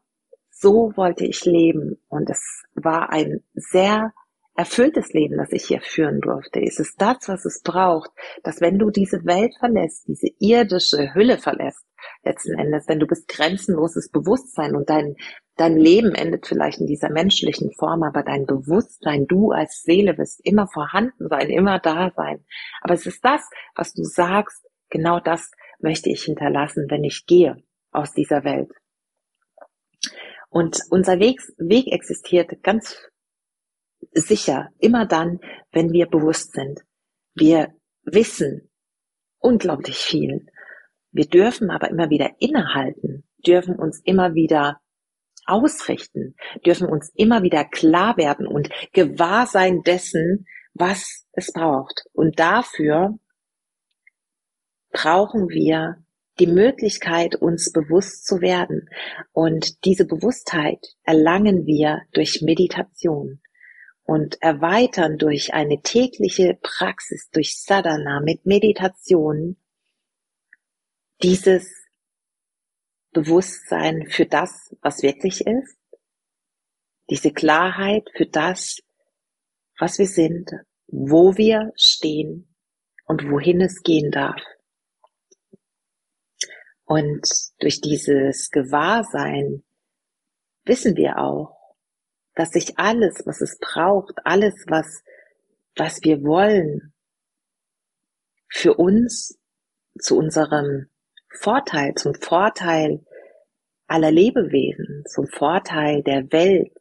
so 0.50 0.92
wollte 0.96 1.26
ich 1.26 1.46
leben. 1.46 2.02
Und 2.08 2.30
es 2.30 2.64
war 2.74 3.10
ein 3.12 3.44
sehr 3.54 4.14
erfülltes 4.56 5.14
Leben, 5.14 5.38
das 5.38 5.52
ich 5.52 5.66
hier 5.66 5.82
führen 5.82 6.22
durfte? 6.22 6.60
Ist 6.60 6.80
es 6.80 6.96
das, 6.96 7.28
was 7.28 7.46
es 7.46 7.62
braucht, 7.62 8.10
dass 8.44 8.62
wenn 8.62 8.80
du 8.80 8.90
diese 8.90 9.26
Welt 9.26 9.54
verlässt, 9.60 10.08
diese 10.08 10.28
irdische 10.40 11.14
Hülle 11.14 11.38
verlässt, 11.38 11.86
letzten 12.24 12.58
Endes, 12.58 12.86
denn 12.86 13.00
du 13.00 13.08
bist 13.08 13.28
grenzenloses 13.28 14.10
Bewusstsein 14.10 14.76
und 14.76 14.90
dein, 14.90 15.16
dein 15.58 15.78
Leben 15.78 16.14
endet 16.16 16.48
vielleicht 16.48 16.80
in 16.80 16.88
dieser 16.88 17.10
menschlichen 17.10 17.72
Form, 17.74 18.04
aber 18.04 18.24
dein 18.24 18.46
Bewusstsein, 18.46 19.28
du 19.28 19.52
als 19.52 19.82
Seele 19.84 20.18
wirst 20.18 20.40
immer 20.46 20.68
vorhanden 20.68 21.28
sein, 21.30 21.50
immer 21.50 21.80
da 21.80 22.12
sein. 22.16 22.46
Aber 22.82 22.94
es 22.94 23.06
ist 23.06 23.24
das, 23.24 23.42
was 23.76 23.94
du 23.94 24.04
sagst, 24.04 24.66
genau 24.90 25.20
das 25.20 25.52
möchte 25.80 26.10
ich 26.10 26.24
hinterlassen, 26.24 26.88
wenn 26.90 27.04
ich 27.04 27.26
gehe 27.26 27.58
aus 27.92 28.14
dieser 28.14 28.44
Welt. 28.44 28.72
Und 30.50 30.80
unser 30.90 31.20
Weg, 31.20 31.42
Weg 31.58 31.92
existiert 31.92 32.64
ganz 32.64 32.98
sicher 34.14 34.70
immer 34.80 35.06
dann, 35.06 35.40
wenn 35.72 35.92
wir 35.92 36.08
bewusst 36.08 36.54
sind. 36.54 36.82
Wir 37.34 37.74
wissen 38.04 38.70
unglaublich 39.40 39.98
viel. 39.98 40.46
Wir 41.12 41.26
dürfen 41.26 41.70
aber 41.70 41.90
immer 41.90 42.10
wieder 42.10 42.32
innehalten, 42.40 43.24
dürfen 43.46 43.76
uns 43.76 44.02
immer 44.04 44.34
wieder 44.34 44.82
ausrichten, 45.46 46.36
dürfen 46.66 46.88
uns 46.88 47.12
immer 47.16 47.44
wieder 47.44 47.64
klar 47.66 48.18
werden 48.18 48.48
und 48.48 48.70
gewahr 48.94 49.46
sein 49.46 49.84
dessen, 49.84 50.46
was 50.74 51.26
es 51.34 51.54
braucht. 51.54 52.04
Und 52.14 52.40
dafür 52.40 53.18
brauchen 54.92 55.50
wir 55.50 56.04
die 56.40 56.48
Möglichkeit, 56.48 57.36
uns 57.36 57.72
bewusst 57.72 58.26
zu 58.26 58.42
werden. 58.42 58.90
Und 59.32 59.86
diese 59.86 60.06
Bewusstheit 60.06 60.80
erlangen 61.04 61.66
wir 61.66 62.02
durch 62.12 62.42
Meditation 62.42 63.40
und 64.06 64.42
erweitern 64.42 65.18
durch 65.18 65.54
eine 65.54 65.82
tägliche 65.82 66.58
Praxis, 66.62 67.30
durch 67.32 67.60
Sadhana 67.60 68.22
mit 68.22 68.46
Meditation 68.46 69.58
dieses 71.24 71.68
Bewusstsein 73.12 74.08
für 74.10 74.26
das, 74.26 74.76
was 74.82 75.02
wirklich 75.02 75.48
ist, 75.48 75.78
diese 77.10 77.32
Klarheit 77.32 78.08
für 78.16 78.28
das, 78.28 78.80
was 79.80 79.98
wir 79.98 80.08
sind, 80.08 80.52
wo 80.88 81.36
wir 81.36 81.72
stehen 81.76 82.56
und 83.06 83.30
wohin 83.30 83.62
es 83.62 83.82
gehen 83.82 84.12
darf. 84.12 84.42
Und 86.84 87.28
durch 87.60 87.82
dieses 87.82 88.52
Gewahrsein 88.52 89.64
wissen 90.66 90.96
wir 90.96 91.18
auch, 91.18 91.55
dass 92.36 92.50
sich 92.52 92.78
alles, 92.78 93.24
was 93.26 93.42
es 93.42 93.58
braucht, 93.60 94.14
alles, 94.26 94.54
was, 94.68 95.04
was 95.76 96.04
wir 96.04 96.22
wollen, 96.24 96.94
für 98.50 98.76
uns 98.76 99.40
zu 100.00 100.18
unserem 100.18 100.90
Vorteil, 101.30 101.94
zum 101.96 102.14
Vorteil 102.16 103.06
aller 103.88 104.12
Lebewesen, 104.12 105.04
zum 105.08 105.28
Vorteil 105.28 106.04
der 106.04 106.32
Welt 106.32 106.72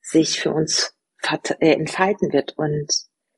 sich 0.00 0.40
für 0.40 0.52
uns 0.52 0.96
äh, 1.60 1.72
entfalten 1.72 2.32
wird. 2.32 2.56
Und 2.56 2.92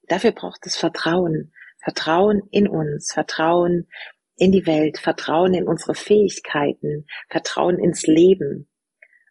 dafür 0.08 0.32
braucht 0.32 0.66
es 0.66 0.76
Vertrauen. 0.76 1.52
Vertrauen 1.82 2.42
in 2.50 2.68
uns, 2.68 3.12
Vertrauen 3.12 3.88
in 4.36 4.52
die 4.52 4.66
Welt, 4.66 4.98
Vertrauen 4.98 5.54
in 5.54 5.66
unsere 5.66 5.94
Fähigkeiten, 5.94 7.06
Vertrauen 7.28 7.78
ins 7.78 8.06
Leben. 8.06 8.68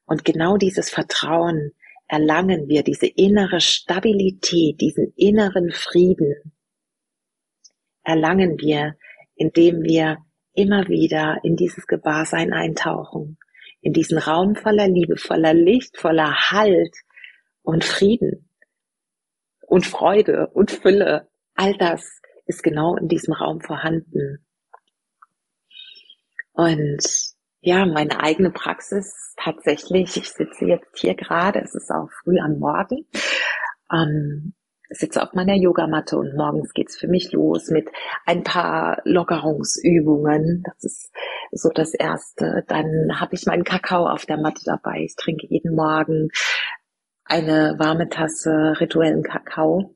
Und 0.06 0.26
genau 0.26 0.58
dieses 0.58 0.90
Vertrauen 0.90 1.74
erlangen 2.10 2.68
wir 2.68 2.84
diese 2.84 3.06
innere 3.06 3.62
Stabilität, 3.62 4.82
diesen 4.82 5.14
inneren 5.16 5.72
Frieden, 5.72 6.52
erlangen 8.04 8.60
wir, 8.60 8.98
indem 9.36 9.84
wir 9.84 10.18
immer 10.54 10.88
wieder 10.90 11.38
in 11.44 11.56
dieses 11.56 11.86
Gewahrsein 11.86 12.52
eintauchen, 12.52 13.38
in 13.82 13.94
diesen 13.94 14.18
Raum 14.18 14.56
voller 14.56 14.88
Liebe, 14.88 15.16
voller 15.18 15.54
Licht, 15.54 15.98
voller 15.98 16.50
Halt 16.50 16.96
und 17.62 17.86
Frieden 17.86 18.50
und 19.68 19.86
Freude 19.86 20.48
und 20.48 20.72
Fülle. 20.72 21.30
All 21.54 21.78
das 21.78 22.22
ist 22.48 22.64
genau 22.64 22.96
in 22.96 23.08
diesem 23.08 23.34
Raum 23.36 23.62
vorhanden. 23.62 24.44
Und 26.54 27.06
ja, 27.62 27.86
meine 27.86 28.22
eigene 28.22 28.52
Praxis 28.52 29.34
tatsächlich, 29.38 30.16
ich 30.18 30.30
sitze 30.30 30.66
jetzt 30.66 30.98
hier 30.98 31.16
gerade, 31.16 31.60
es 31.62 31.76
ist 31.76 31.92
auch 31.92 32.10
früh 32.24 32.40
am 32.40 32.60
Morgen, 32.60 33.06
ähm, 33.92 34.54
sitze 34.90 35.22
auf 35.22 35.34
meiner 35.34 35.56
Yogamatte 35.56 36.18
und 36.18 36.36
morgens 36.36 36.74
geht's 36.74 36.98
für 36.98 37.08
mich 37.08 37.32
los 37.32 37.70
mit 37.70 37.90
ein 38.26 38.44
paar 38.44 39.02
Lockerungsübungen. 39.04 40.64
Das 40.64 40.84
ist 40.84 41.12
so 41.52 41.70
das 41.70 41.94
Erste. 41.94 42.64
Dann 42.68 43.20
habe 43.20 43.36
ich 43.36 43.46
meinen 43.46 43.64
Kakao 43.64 44.08
auf 44.08 44.26
der 44.26 44.38
Matte 44.38 44.62
dabei. 44.66 45.04
Ich 45.04 45.16
trinke 45.16 45.46
jeden 45.48 45.76
Morgen 45.76 46.30
eine 47.24 47.76
warme 47.78 48.10
Tasse 48.10 48.80
rituellen 48.80 49.22
Kakao 49.22 49.96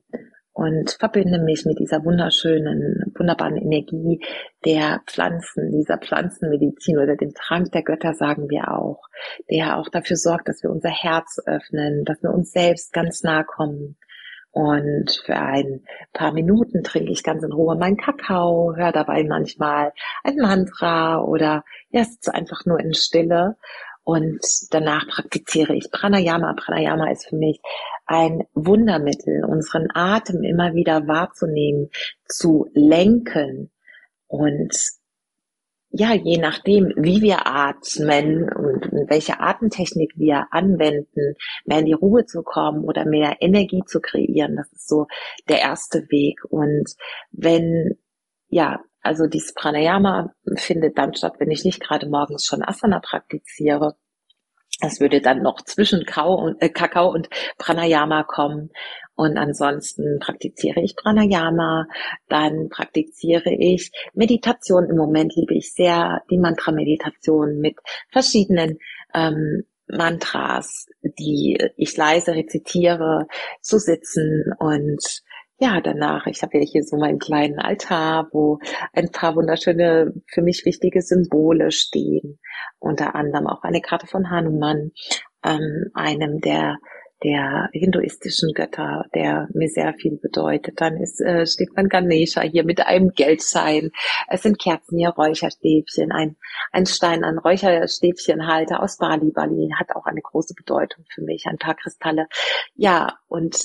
und 0.53 0.91
verbinde 0.99 1.39
mich 1.39 1.65
mit 1.65 1.79
dieser 1.79 2.05
wunderschönen, 2.05 3.11
wunderbaren 3.17 3.57
Energie 3.57 4.23
der 4.63 5.01
Pflanzen, 5.07 5.71
dieser 5.71 5.97
Pflanzenmedizin 5.97 6.99
oder 6.99 7.15
dem 7.15 7.33
Trank 7.33 7.71
der 7.71 7.81
Götter, 7.81 8.13
sagen 8.13 8.49
wir 8.49 8.71
auch, 8.71 9.01
der 9.49 9.77
auch 9.77 9.89
dafür 9.89 10.15
sorgt, 10.15 10.47
dass 10.47 10.61
wir 10.61 10.69
unser 10.69 10.91
Herz 10.91 11.41
öffnen, 11.45 12.05
dass 12.05 12.21
wir 12.21 12.29
uns 12.29 12.51
selbst 12.51 12.93
ganz 12.93 13.23
nah 13.23 13.43
kommen. 13.43 13.97
Und 14.51 15.19
für 15.25 15.35
ein 15.35 15.81
paar 16.13 16.31
Minuten 16.31 16.83
trinke 16.83 17.11
ich 17.11 17.23
ganz 17.23 17.43
in 17.43 17.51
Ruhe 17.51 17.75
meinen 17.75 17.97
Kakao, 17.97 18.75
höre 18.75 18.91
dabei 18.91 19.23
manchmal 19.23 19.91
ein 20.23 20.35
Mantra 20.35 21.19
oder 21.23 21.63
ja, 21.89 22.03
sitze 22.03 22.35
einfach 22.35 22.63
nur 22.65 22.79
in 22.79 22.93
Stille 22.93 23.55
und 24.03 24.41
danach 24.71 25.07
praktiziere 25.07 25.75
ich 25.75 25.91
Pranayama. 25.91 26.53
Pranayama 26.53 27.11
ist 27.11 27.27
für 27.27 27.37
mich 27.37 27.59
ein 28.05 28.43
Wundermittel, 28.53 29.45
unseren 29.45 29.87
Atem 29.93 30.43
immer 30.43 30.73
wieder 30.73 31.07
wahrzunehmen, 31.07 31.89
zu 32.27 32.69
lenken 32.73 33.71
und 34.27 34.73
ja, 35.95 36.13
je 36.15 36.39
nachdem, 36.39 36.91
wie 36.97 37.21
wir 37.21 37.45
atmen 37.45 38.51
und 38.51 38.89
welche 39.09 39.39
Atemtechnik 39.39 40.13
wir 40.15 40.47
anwenden, 40.49 41.35
mehr 41.65 41.79
in 41.79 41.85
die 41.85 41.93
Ruhe 41.93 42.25
zu 42.25 42.41
kommen 42.41 42.83
oder 42.83 43.05
mehr 43.05 43.37
Energie 43.41 43.83
zu 43.85 44.01
kreieren, 44.01 44.55
das 44.55 44.73
ist 44.73 44.87
so 44.87 45.05
der 45.49 45.59
erste 45.59 46.09
Weg. 46.09 46.43
Und 46.49 46.95
wenn, 47.31 47.95
ja, 48.47 48.79
also 49.03 49.27
dieses 49.27 49.53
Pranayama 49.53 50.33
findet 50.55 50.97
dann 50.97 51.13
statt, 51.13 51.35
wenn 51.39 51.51
ich 51.51 51.65
nicht 51.65 51.81
gerade 51.81 52.07
morgens 52.07 52.45
schon 52.45 52.63
Asana 52.63 52.99
praktiziere. 52.99 53.95
Das 54.79 54.99
würde 54.99 55.21
dann 55.21 55.43
noch 55.43 55.61
zwischen 55.61 56.01
äh, 56.01 56.69
Kakao 56.69 57.11
und 57.11 57.29
Pranayama 57.57 58.23
kommen. 58.23 58.71
Und 59.15 59.37
ansonsten 59.37 60.19
praktiziere 60.19 60.81
ich 60.81 60.95
Pranayama, 60.95 61.85
dann 62.29 62.69
praktiziere 62.69 63.51
ich 63.51 63.91
Meditation. 64.13 64.89
Im 64.89 64.97
Moment 64.97 65.35
liebe 65.35 65.53
ich 65.53 65.73
sehr 65.73 66.23
die 66.31 66.39
Mantra-Meditation 66.39 67.59
mit 67.59 67.75
verschiedenen 68.09 68.79
ähm, 69.13 69.65
Mantras, 69.87 70.87
die 71.03 71.57
ich 71.77 71.95
leise 71.95 72.33
rezitiere, 72.33 73.27
zu 73.61 73.77
sitzen 73.77 74.45
und 74.57 75.23
ja, 75.59 75.81
danach, 75.81 76.25
ich 76.27 76.41
habe 76.41 76.57
ja 76.57 76.63
hier 76.63 76.83
so 76.83 76.97
meinen 76.97 77.19
kleinen 77.19 77.59
Altar, 77.59 78.29
wo 78.31 78.59
ein 78.91 79.11
paar 79.11 79.35
wunderschöne, 79.35 80.13
für 80.27 80.41
mich 80.41 80.65
wichtige 80.65 81.01
Symbole 81.01 81.71
stehen. 81.71 82.39
Unter 82.79 83.15
anderem 83.15 83.47
auch 83.47 83.63
eine 83.63 83.81
Karte 83.81 84.07
von 84.07 84.29
Hanuman, 84.29 84.91
ähm, 85.43 85.91
einem 85.93 86.39
der 86.41 86.77
der 87.23 87.69
hinduistischen 87.71 88.51
Götter, 88.53 89.05
der 89.15 89.47
mir 89.53 89.69
sehr 89.69 89.93
viel 89.93 90.17
bedeutet. 90.17 90.81
Dann 90.81 90.97
ist, 90.97 91.21
äh, 91.21 91.45
steht 91.45 91.69
mein 91.75 91.87
Ganesha 91.87 92.41
hier 92.41 92.65
mit 92.65 92.85
einem 92.85 93.11
Geldschein. 93.11 93.91
Es 94.27 94.43
sind 94.43 94.59
Kerzen 94.59 94.97
hier, 94.97 95.09
Räucherstäbchen, 95.09 96.11
ein, 96.11 96.35
ein 96.71 96.85
Stein, 96.85 97.23
ein 97.23 97.37
Räucherstäbchenhalter 97.37 98.83
aus 98.83 98.97
Bali. 98.97 99.31
Bali 99.31 99.69
hat 99.77 99.95
auch 99.95 100.05
eine 100.05 100.21
große 100.21 100.53
Bedeutung 100.53 101.05
für 101.13 101.21
mich, 101.21 101.45
ein 101.47 101.57
paar 101.57 101.75
Kristalle. 101.75 102.27
Ja, 102.75 103.17
und 103.27 103.57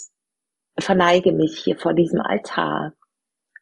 verneige 0.79 1.33
mich 1.33 1.59
hier 1.59 1.77
vor 1.77 1.95
diesem 1.95 2.21
Altar 2.21 2.93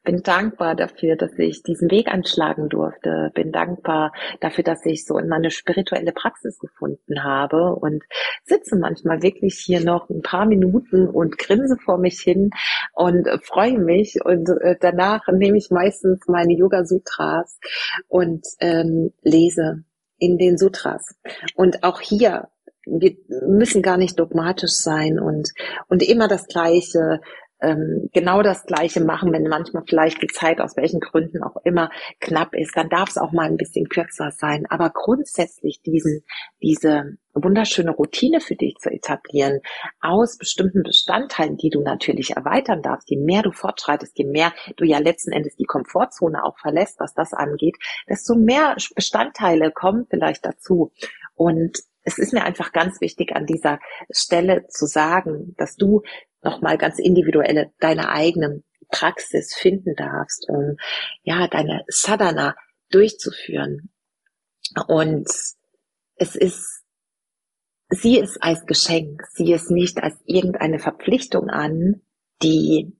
bin 0.06 0.22
dankbar 0.22 0.76
dafür, 0.76 1.16
dass 1.16 1.36
ich 1.36 1.62
diesen 1.62 1.90
Weg 1.90 2.08
anschlagen 2.08 2.70
durfte. 2.70 3.30
Bin 3.34 3.52
dankbar 3.52 4.12
dafür, 4.40 4.64
dass 4.64 4.86
ich 4.86 5.04
so 5.04 5.18
in 5.18 5.28
meine 5.28 5.50
spirituelle 5.50 6.12
Praxis 6.12 6.58
gefunden 6.58 7.24
habe 7.24 7.74
und 7.74 8.04
sitze 8.44 8.76
manchmal 8.76 9.20
wirklich 9.20 9.58
hier 9.58 9.80
noch 9.80 10.08
ein 10.08 10.22
paar 10.22 10.46
Minuten 10.46 11.08
und 11.08 11.36
grinse 11.36 11.76
vor 11.84 11.98
mich 11.98 12.20
hin 12.20 12.50
und 12.94 13.28
freue 13.42 13.78
mich. 13.78 14.24
Und 14.24 14.48
äh, 14.60 14.76
danach 14.80 15.26
nehme 15.26 15.58
ich 15.58 15.70
meistens 15.70 16.26
meine 16.28 16.54
Yoga 16.54 16.84
Sutras 16.84 17.58
und 18.06 18.46
ähm, 18.60 19.12
lese 19.22 19.84
in 20.18 20.38
den 20.38 20.56
Sutras. 20.56 21.16
Und 21.56 21.82
auch 21.82 22.00
hier 22.00 22.48
wir 22.86 23.16
müssen 23.46 23.82
gar 23.82 23.98
nicht 23.98 24.18
dogmatisch 24.18 24.72
sein 24.72 25.18
und, 25.18 25.50
und 25.88 26.02
immer 26.02 26.28
das 26.28 26.46
Gleiche 26.46 27.20
ähm, 27.60 28.10
genau 28.12 28.42
das 28.42 28.64
Gleiche 28.64 29.00
machen, 29.00 29.32
wenn 29.32 29.44
manchmal 29.44 29.84
vielleicht 29.86 30.20
die 30.20 30.26
Zeit 30.26 30.60
aus 30.60 30.76
welchen 30.76 31.00
Gründen 31.00 31.42
auch 31.42 31.56
immer 31.64 31.90
knapp 32.20 32.54
ist, 32.54 32.76
dann 32.76 32.90
darf 32.90 33.08
es 33.08 33.16
auch 33.16 33.32
mal 33.32 33.46
ein 33.46 33.56
bisschen 33.56 33.88
kürzer 33.88 34.30
sein. 34.30 34.66
Aber 34.68 34.90
grundsätzlich 34.90 35.80
diesen, 35.80 36.22
diese 36.62 37.16
wunderschöne 37.32 37.92
Routine 37.92 38.40
für 38.40 38.56
dich 38.56 38.76
zu 38.76 38.90
etablieren 38.90 39.60
aus 40.00 40.36
bestimmten 40.36 40.82
Bestandteilen, 40.82 41.56
die 41.56 41.70
du 41.70 41.80
natürlich 41.80 42.36
erweitern 42.36 42.82
darfst, 42.82 43.10
je 43.10 43.18
mehr 43.18 43.42
du 43.42 43.52
fortschreitest, 43.52 44.18
je 44.18 44.26
mehr 44.26 44.52
du 44.76 44.84
ja 44.84 44.98
letzten 44.98 45.32
Endes 45.32 45.56
die 45.56 45.64
Komfortzone 45.64 46.44
auch 46.44 46.58
verlässt, 46.58 47.00
was 47.00 47.14
das 47.14 47.32
angeht, 47.32 47.76
desto 48.08 48.34
mehr 48.34 48.76
Bestandteile 48.94 49.72
kommen 49.72 50.06
vielleicht 50.10 50.44
dazu. 50.44 50.92
Und 51.34 51.78
es 52.06 52.18
ist 52.18 52.32
mir 52.32 52.44
einfach 52.44 52.72
ganz 52.72 53.00
wichtig 53.00 53.34
an 53.34 53.46
dieser 53.46 53.80
Stelle 54.10 54.68
zu 54.68 54.86
sagen, 54.86 55.54
dass 55.58 55.74
du 55.76 56.02
nochmal 56.40 56.78
ganz 56.78 57.00
individuelle, 57.00 57.72
deine 57.80 58.10
eigene 58.10 58.62
Praxis 58.88 59.54
finden 59.54 59.94
darfst, 59.96 60.48
um 60.48 60.76
ja 61.24 61.48
deine 61.48 61.84
Sadhana 61.88 62.54
durchzuführen. 62.90 63.90
Und 64.86 65.28
es 66.14 66.36
ist, 66.36 66.84
sieh 67.88 68.20
es 68.20 68.36
als 68.40 68.64
Geschenk, 68.66 69.22
sieh 69.32 69.52
es 69.52 69.68
nicht 69.68 70.00
als 70.00 70.16
irgendeine 70.24 70.78
Verpflichtung 70.78 71.50
an, 71.50 72.02
die 72.40 72.96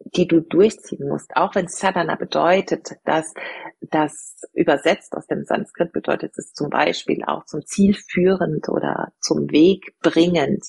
die 0.00 0.26
du 0.26 0.40
durchziehen 0.40 1.08
musst. 1.08 1.36
Auch 1.36 1.54
wenn 1.54 1.68
Sadhana 1.68 2.14
bedeutet, 2.14 2.92
dass 3.04 3.34
das 3.80 4.40
übersetzt 4.54 5.14
aus 5.16 5.26
dem 5.26 5.44
Sanskrit 5.44 5.92
bedeutet 5.92 6.32
es 6.36 6.52
zum 6.52 6.70
Beispiel 6.70 7.24
auch 7.24 7.44
zum 7.44 7.64
Ziel 7.64 7.94
führend 7.94 8.68
oder 8.68 9.12
zum 9.20 9.50
Weg 9.50 9.94
bringend. 10.00 10.64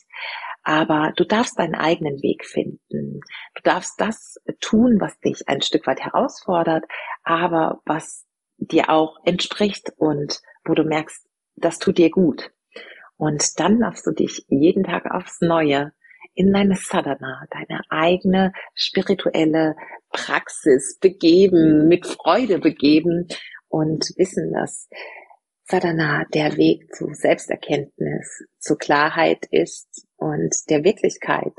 Aber 0.63 1.13
du 1.15 1.25
darfst 1.25 1.57
deinen 1.57 1.75
eigenen 1.75 2.21
Weg 2.21 2.45
finden. 2.45 3.21
Du 3.55 3.61
darfst 3.63 3.99
das 3.99 4.35
tun, 4.59 4.97
was 4.99 5.19
dich 5.19 5.47
ein 5.47 5.61
Stück 5.61 5.87
weit 5.87 6.01
herausfordert, 6.01 6.85
aber 7.23 7.81
was 7.85 8.25
dir 8.57 8.89
auch 8.89 9.17
entspricht 9.23 9.93
und 9.97 10.41
wo 10.65 10.73
du 10.73 10.83
merkst, 10.83 11.27
das 11.55 11.79
tut 11.79 11.97
dir 11.97 12.09
gut. 12.09 12.51
Und 13.15 13.59
dann 13.59 13.79
darfst 13.79 14.05
du 14.05 14.11
dich 14.11 14.45
jeden 14.47 14.83
Tag 14.83 15.05
aufs 15.11 15.41
Neue 15.41 15.93
in 16.39 16.53
deine 16.53 16.77
Sadhana, 16.77 17.45
deine 17.51 17.81
eigene 17.89 18.53
spirituelle 18.73 19.75
Praxis 20.09 20.97
begeben, 21.01 21.89
mit 21.89 22.07
Freude 22.07 22.59
begeben 22.59 23.27
und 23.67 24.13
wissen, 24.15 24.53
dass 24.53 24.87
Sadhana 25.65 26.23
der 26.33 26.55
Weg 26.55 26.95
zu 26.95 27.13
Selbsterkenntnis, 27.13 28.45
zu 28.57 28.77
Klarheit 28.77 29.47
ist 29.51 30.07
und 30.15 30.55
der 30.69 30.85
Wirklichkeit, 30.85 31.53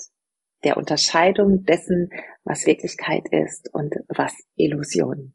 der 0.64 0.78
Unterscheidung 0.78 1.64
dessen, 1.66 2.08
was 2.44 2.64
Wirklichkeit 2.64 3.28
ist 3.32 3.68
und 3.74 3.94
was 4.08 4.32
Illusion. 4.56 5.34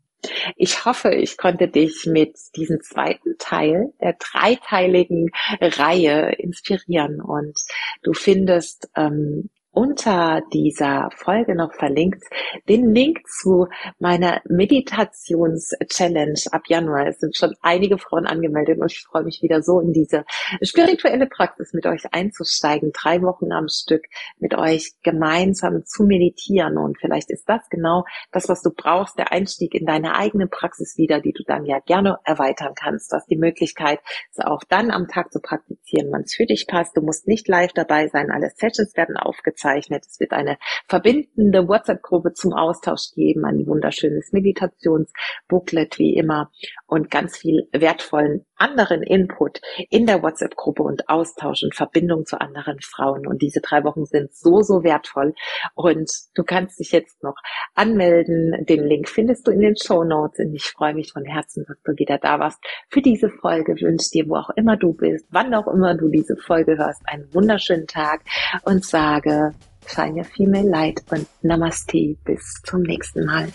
Ich 0.55 0.85
hoffe, 0.85 1.13
ich 1.13 1.38
konnte 1.38 1.67
dich 1.67 2.05
mit 2.05 2.35
diesem 2.55 2.81
zweiten 2.81 3.38
Teil 3.38 3.93
der 4.01 4.13
dreiteiligen 4.13 5.31
Reihe 5.61 6.33
inspirieren 6.38 7.21
und 7.21 7.59
du 8.03 8.13
findest 8.13 8.89
ähm, 8.95 9.49
unter 9.75 10.41
dieser 10.53 11.09
Folge 11.15 11.53
noch 11.53 11.73
verlinkt 11.73 12.23
den 12.69 12.95
Link 12.95 13.27
zu 13.27 13.67
meiner 13.99 14.41
Meditations-Challenge 14.45 16.39
ab 16.51 16.61
Januar. 16.67 17.07
Es 17.07 17.19
sind 17.19 17.35
schon 17.35 17.53
einige 17.61 17.97
Frauen 17.97 18.25
angemeldet 18.25 18.79
und 18.79 18.89
ich 18.91 19.03
freue 19.03 19.23
mich 19.23 19.41
wieder 19.41 19.61
so 19.61 19.81
in 19.81 19.91
diese 19.91 20.23
spirituelle 20.61 21.27
Praxis 21.27 21.73
mit 21.73 21.85
euch 21.85 22.03
einzusteigen, 22.13 22.91
drei 22.93 23.21
Wochen 23.21 23.51
am 23.51 23.67
Stück 23.67 24.03
mit 24.39 24.55
euch 24.57 24.93
gemeinsam 25.03 25.83
zu 25.85 26.03
meditieren. 26.03 26.77
Und 26.77 26.97
vielleicht 26.97 27.29
ist 27.29 27.49
das 27.49 27.67
genau 27.69 28.05
das, 28.31 28.47
was 28.47 28.61
du 28.61 28.71
brauchst, 28.71 29.19
der 29.19 29.33
Einstieg 29.33 29.75
in 29.75 29.85
deine 29.85 30.15
eigene 30.15 30.47
Praxis 30.47 30.97
wieder, 30.97 31.19
die 31.19 31.33
du 31.33 31.43
dann 31.43 31.65
ja 31.65 31.79
gerne 31.79 32.19
erweitern 32.23 32.75
kannst. 32.75 33.11
Du 33.11 33.17
hast 33.17 33.29
die 33.29 33.35
Möglichkeit, 33.35 33.99
es 34.31 34.39
auch 34.39 34.63
dann 34.69 34.89
am 34.89 35.09
Tag 35.09 35.33
zu 35.33 35.41
praktizieren, 35.41 36.11
wann 36.11 36.21
es 36.21 36.33
für 36.33 36.45
dich 36.45 36.65
passt. 36.65 36.95
Du 36.95 37.01
musst 37.01 37.27
nicht 37.27 37.49
live 37.49 37.73
dabei 37.73 38.07
sein. 38.07 38.31
Alle 38.31 38.49
Sessions 38.55 38.95
werden 38.95 39.17
aufgezeigt 39.17 39.64
aufgezeichnet. 39.65 40.06
Es 40.08 40.19
wird 40.19 40.32
eine 40.32 40.58
verbindende 40.88 41.67
WhatsApp-Gruppe 41.67 42.34
zum 42.34 42.54
Austausch 42.54 43.12
geben, 43.13 43.45
ein 43.45 43.65
wunderschönes 43.65 44.32
Meditationsbooklet 44.32 45.99
wie 45.99 46.15
immer 46.15 46.51
und 46.87 47.09
ganz 47.09 47.37
viel 47.37 47.67
wertvollen 47.71 48.45
anderen 48.57 49.03
Input 49.03 49.59
in 49.89 50.05
der 50.05 50.21
WhatsApp-Gruppe 50.21 50.83
und 50.83 51.09
Austausch 51.09 51.63
und 51.63 51.75
Verbindung 51.75 52.25
zu 52.25 52.39
anderen 52.39 52.79
Frauen. 52.81 53.27
Und 53.27 53.41
diese 53.41 53.59
drei 53.61 53.83
Wochen 53.83 54.05
sind 54.05 54.33
so, 54.33 54.61
so 54.61 54.83
wertvoll. 54.83 55.33
Und 55.73 56.09
du 56.35 56.43
kannst 56.43 56.79
dich 56.79 56.91
jetzt 56.91 57.21
noch 57.23 57.35
anmelden. 57.73 58.65
Den 58.65 58.85
Link 58.85 59.09
findest 59.09 59.47
du 59.47 59.51
in 59.51 59.61
den 59.61 59.75
Show 59.75 60.03
Notes. 60.03 60.39
Und 60.39 60.53
ich 60.53 60.65
freue 60.65 60.93
mich 60.93 61.11
von 61.11 61.25
Herzen, 61.25 61.65
dass 61.67 61.77
du 61.83 61.93
wieder 61.97 62.17
da 62.17 62.39
warst 62.39 62.59
für 62.89 63.01
diese 63.01 63.29
Folge. 63.29 63.73
Wünsche 63.81 64.09
dir, 64.11 64.29
wo 64.29 64.35
auch 64.35 64.51
immer 64.55 64.77
du 64.77 64.93
bist, 64.93 65.25
wann 65.29 65.53
auch 65.53 65.67
immer 65.67 65.95
du 65.95 66.09
diese 66.09 66.37
Folge 66.37 66.77
hörst, 66.77 67.01
einen 67.05 67.33
wunderschönen 67.33 67.87
Tag 67.87 68.21
und 68.63 68.85
sage, 68.85 69.51
Shine 69.87 70.15
your 70.15 70.23
female 70.23 70.67
light 70.67 71.01
und 71.11 71.27
Namaste. 71.43 72.17
Bis 72.25 72.61
zum 72.63 72.81
nächsten 72.81 73.25
Mal. 73.25 73.49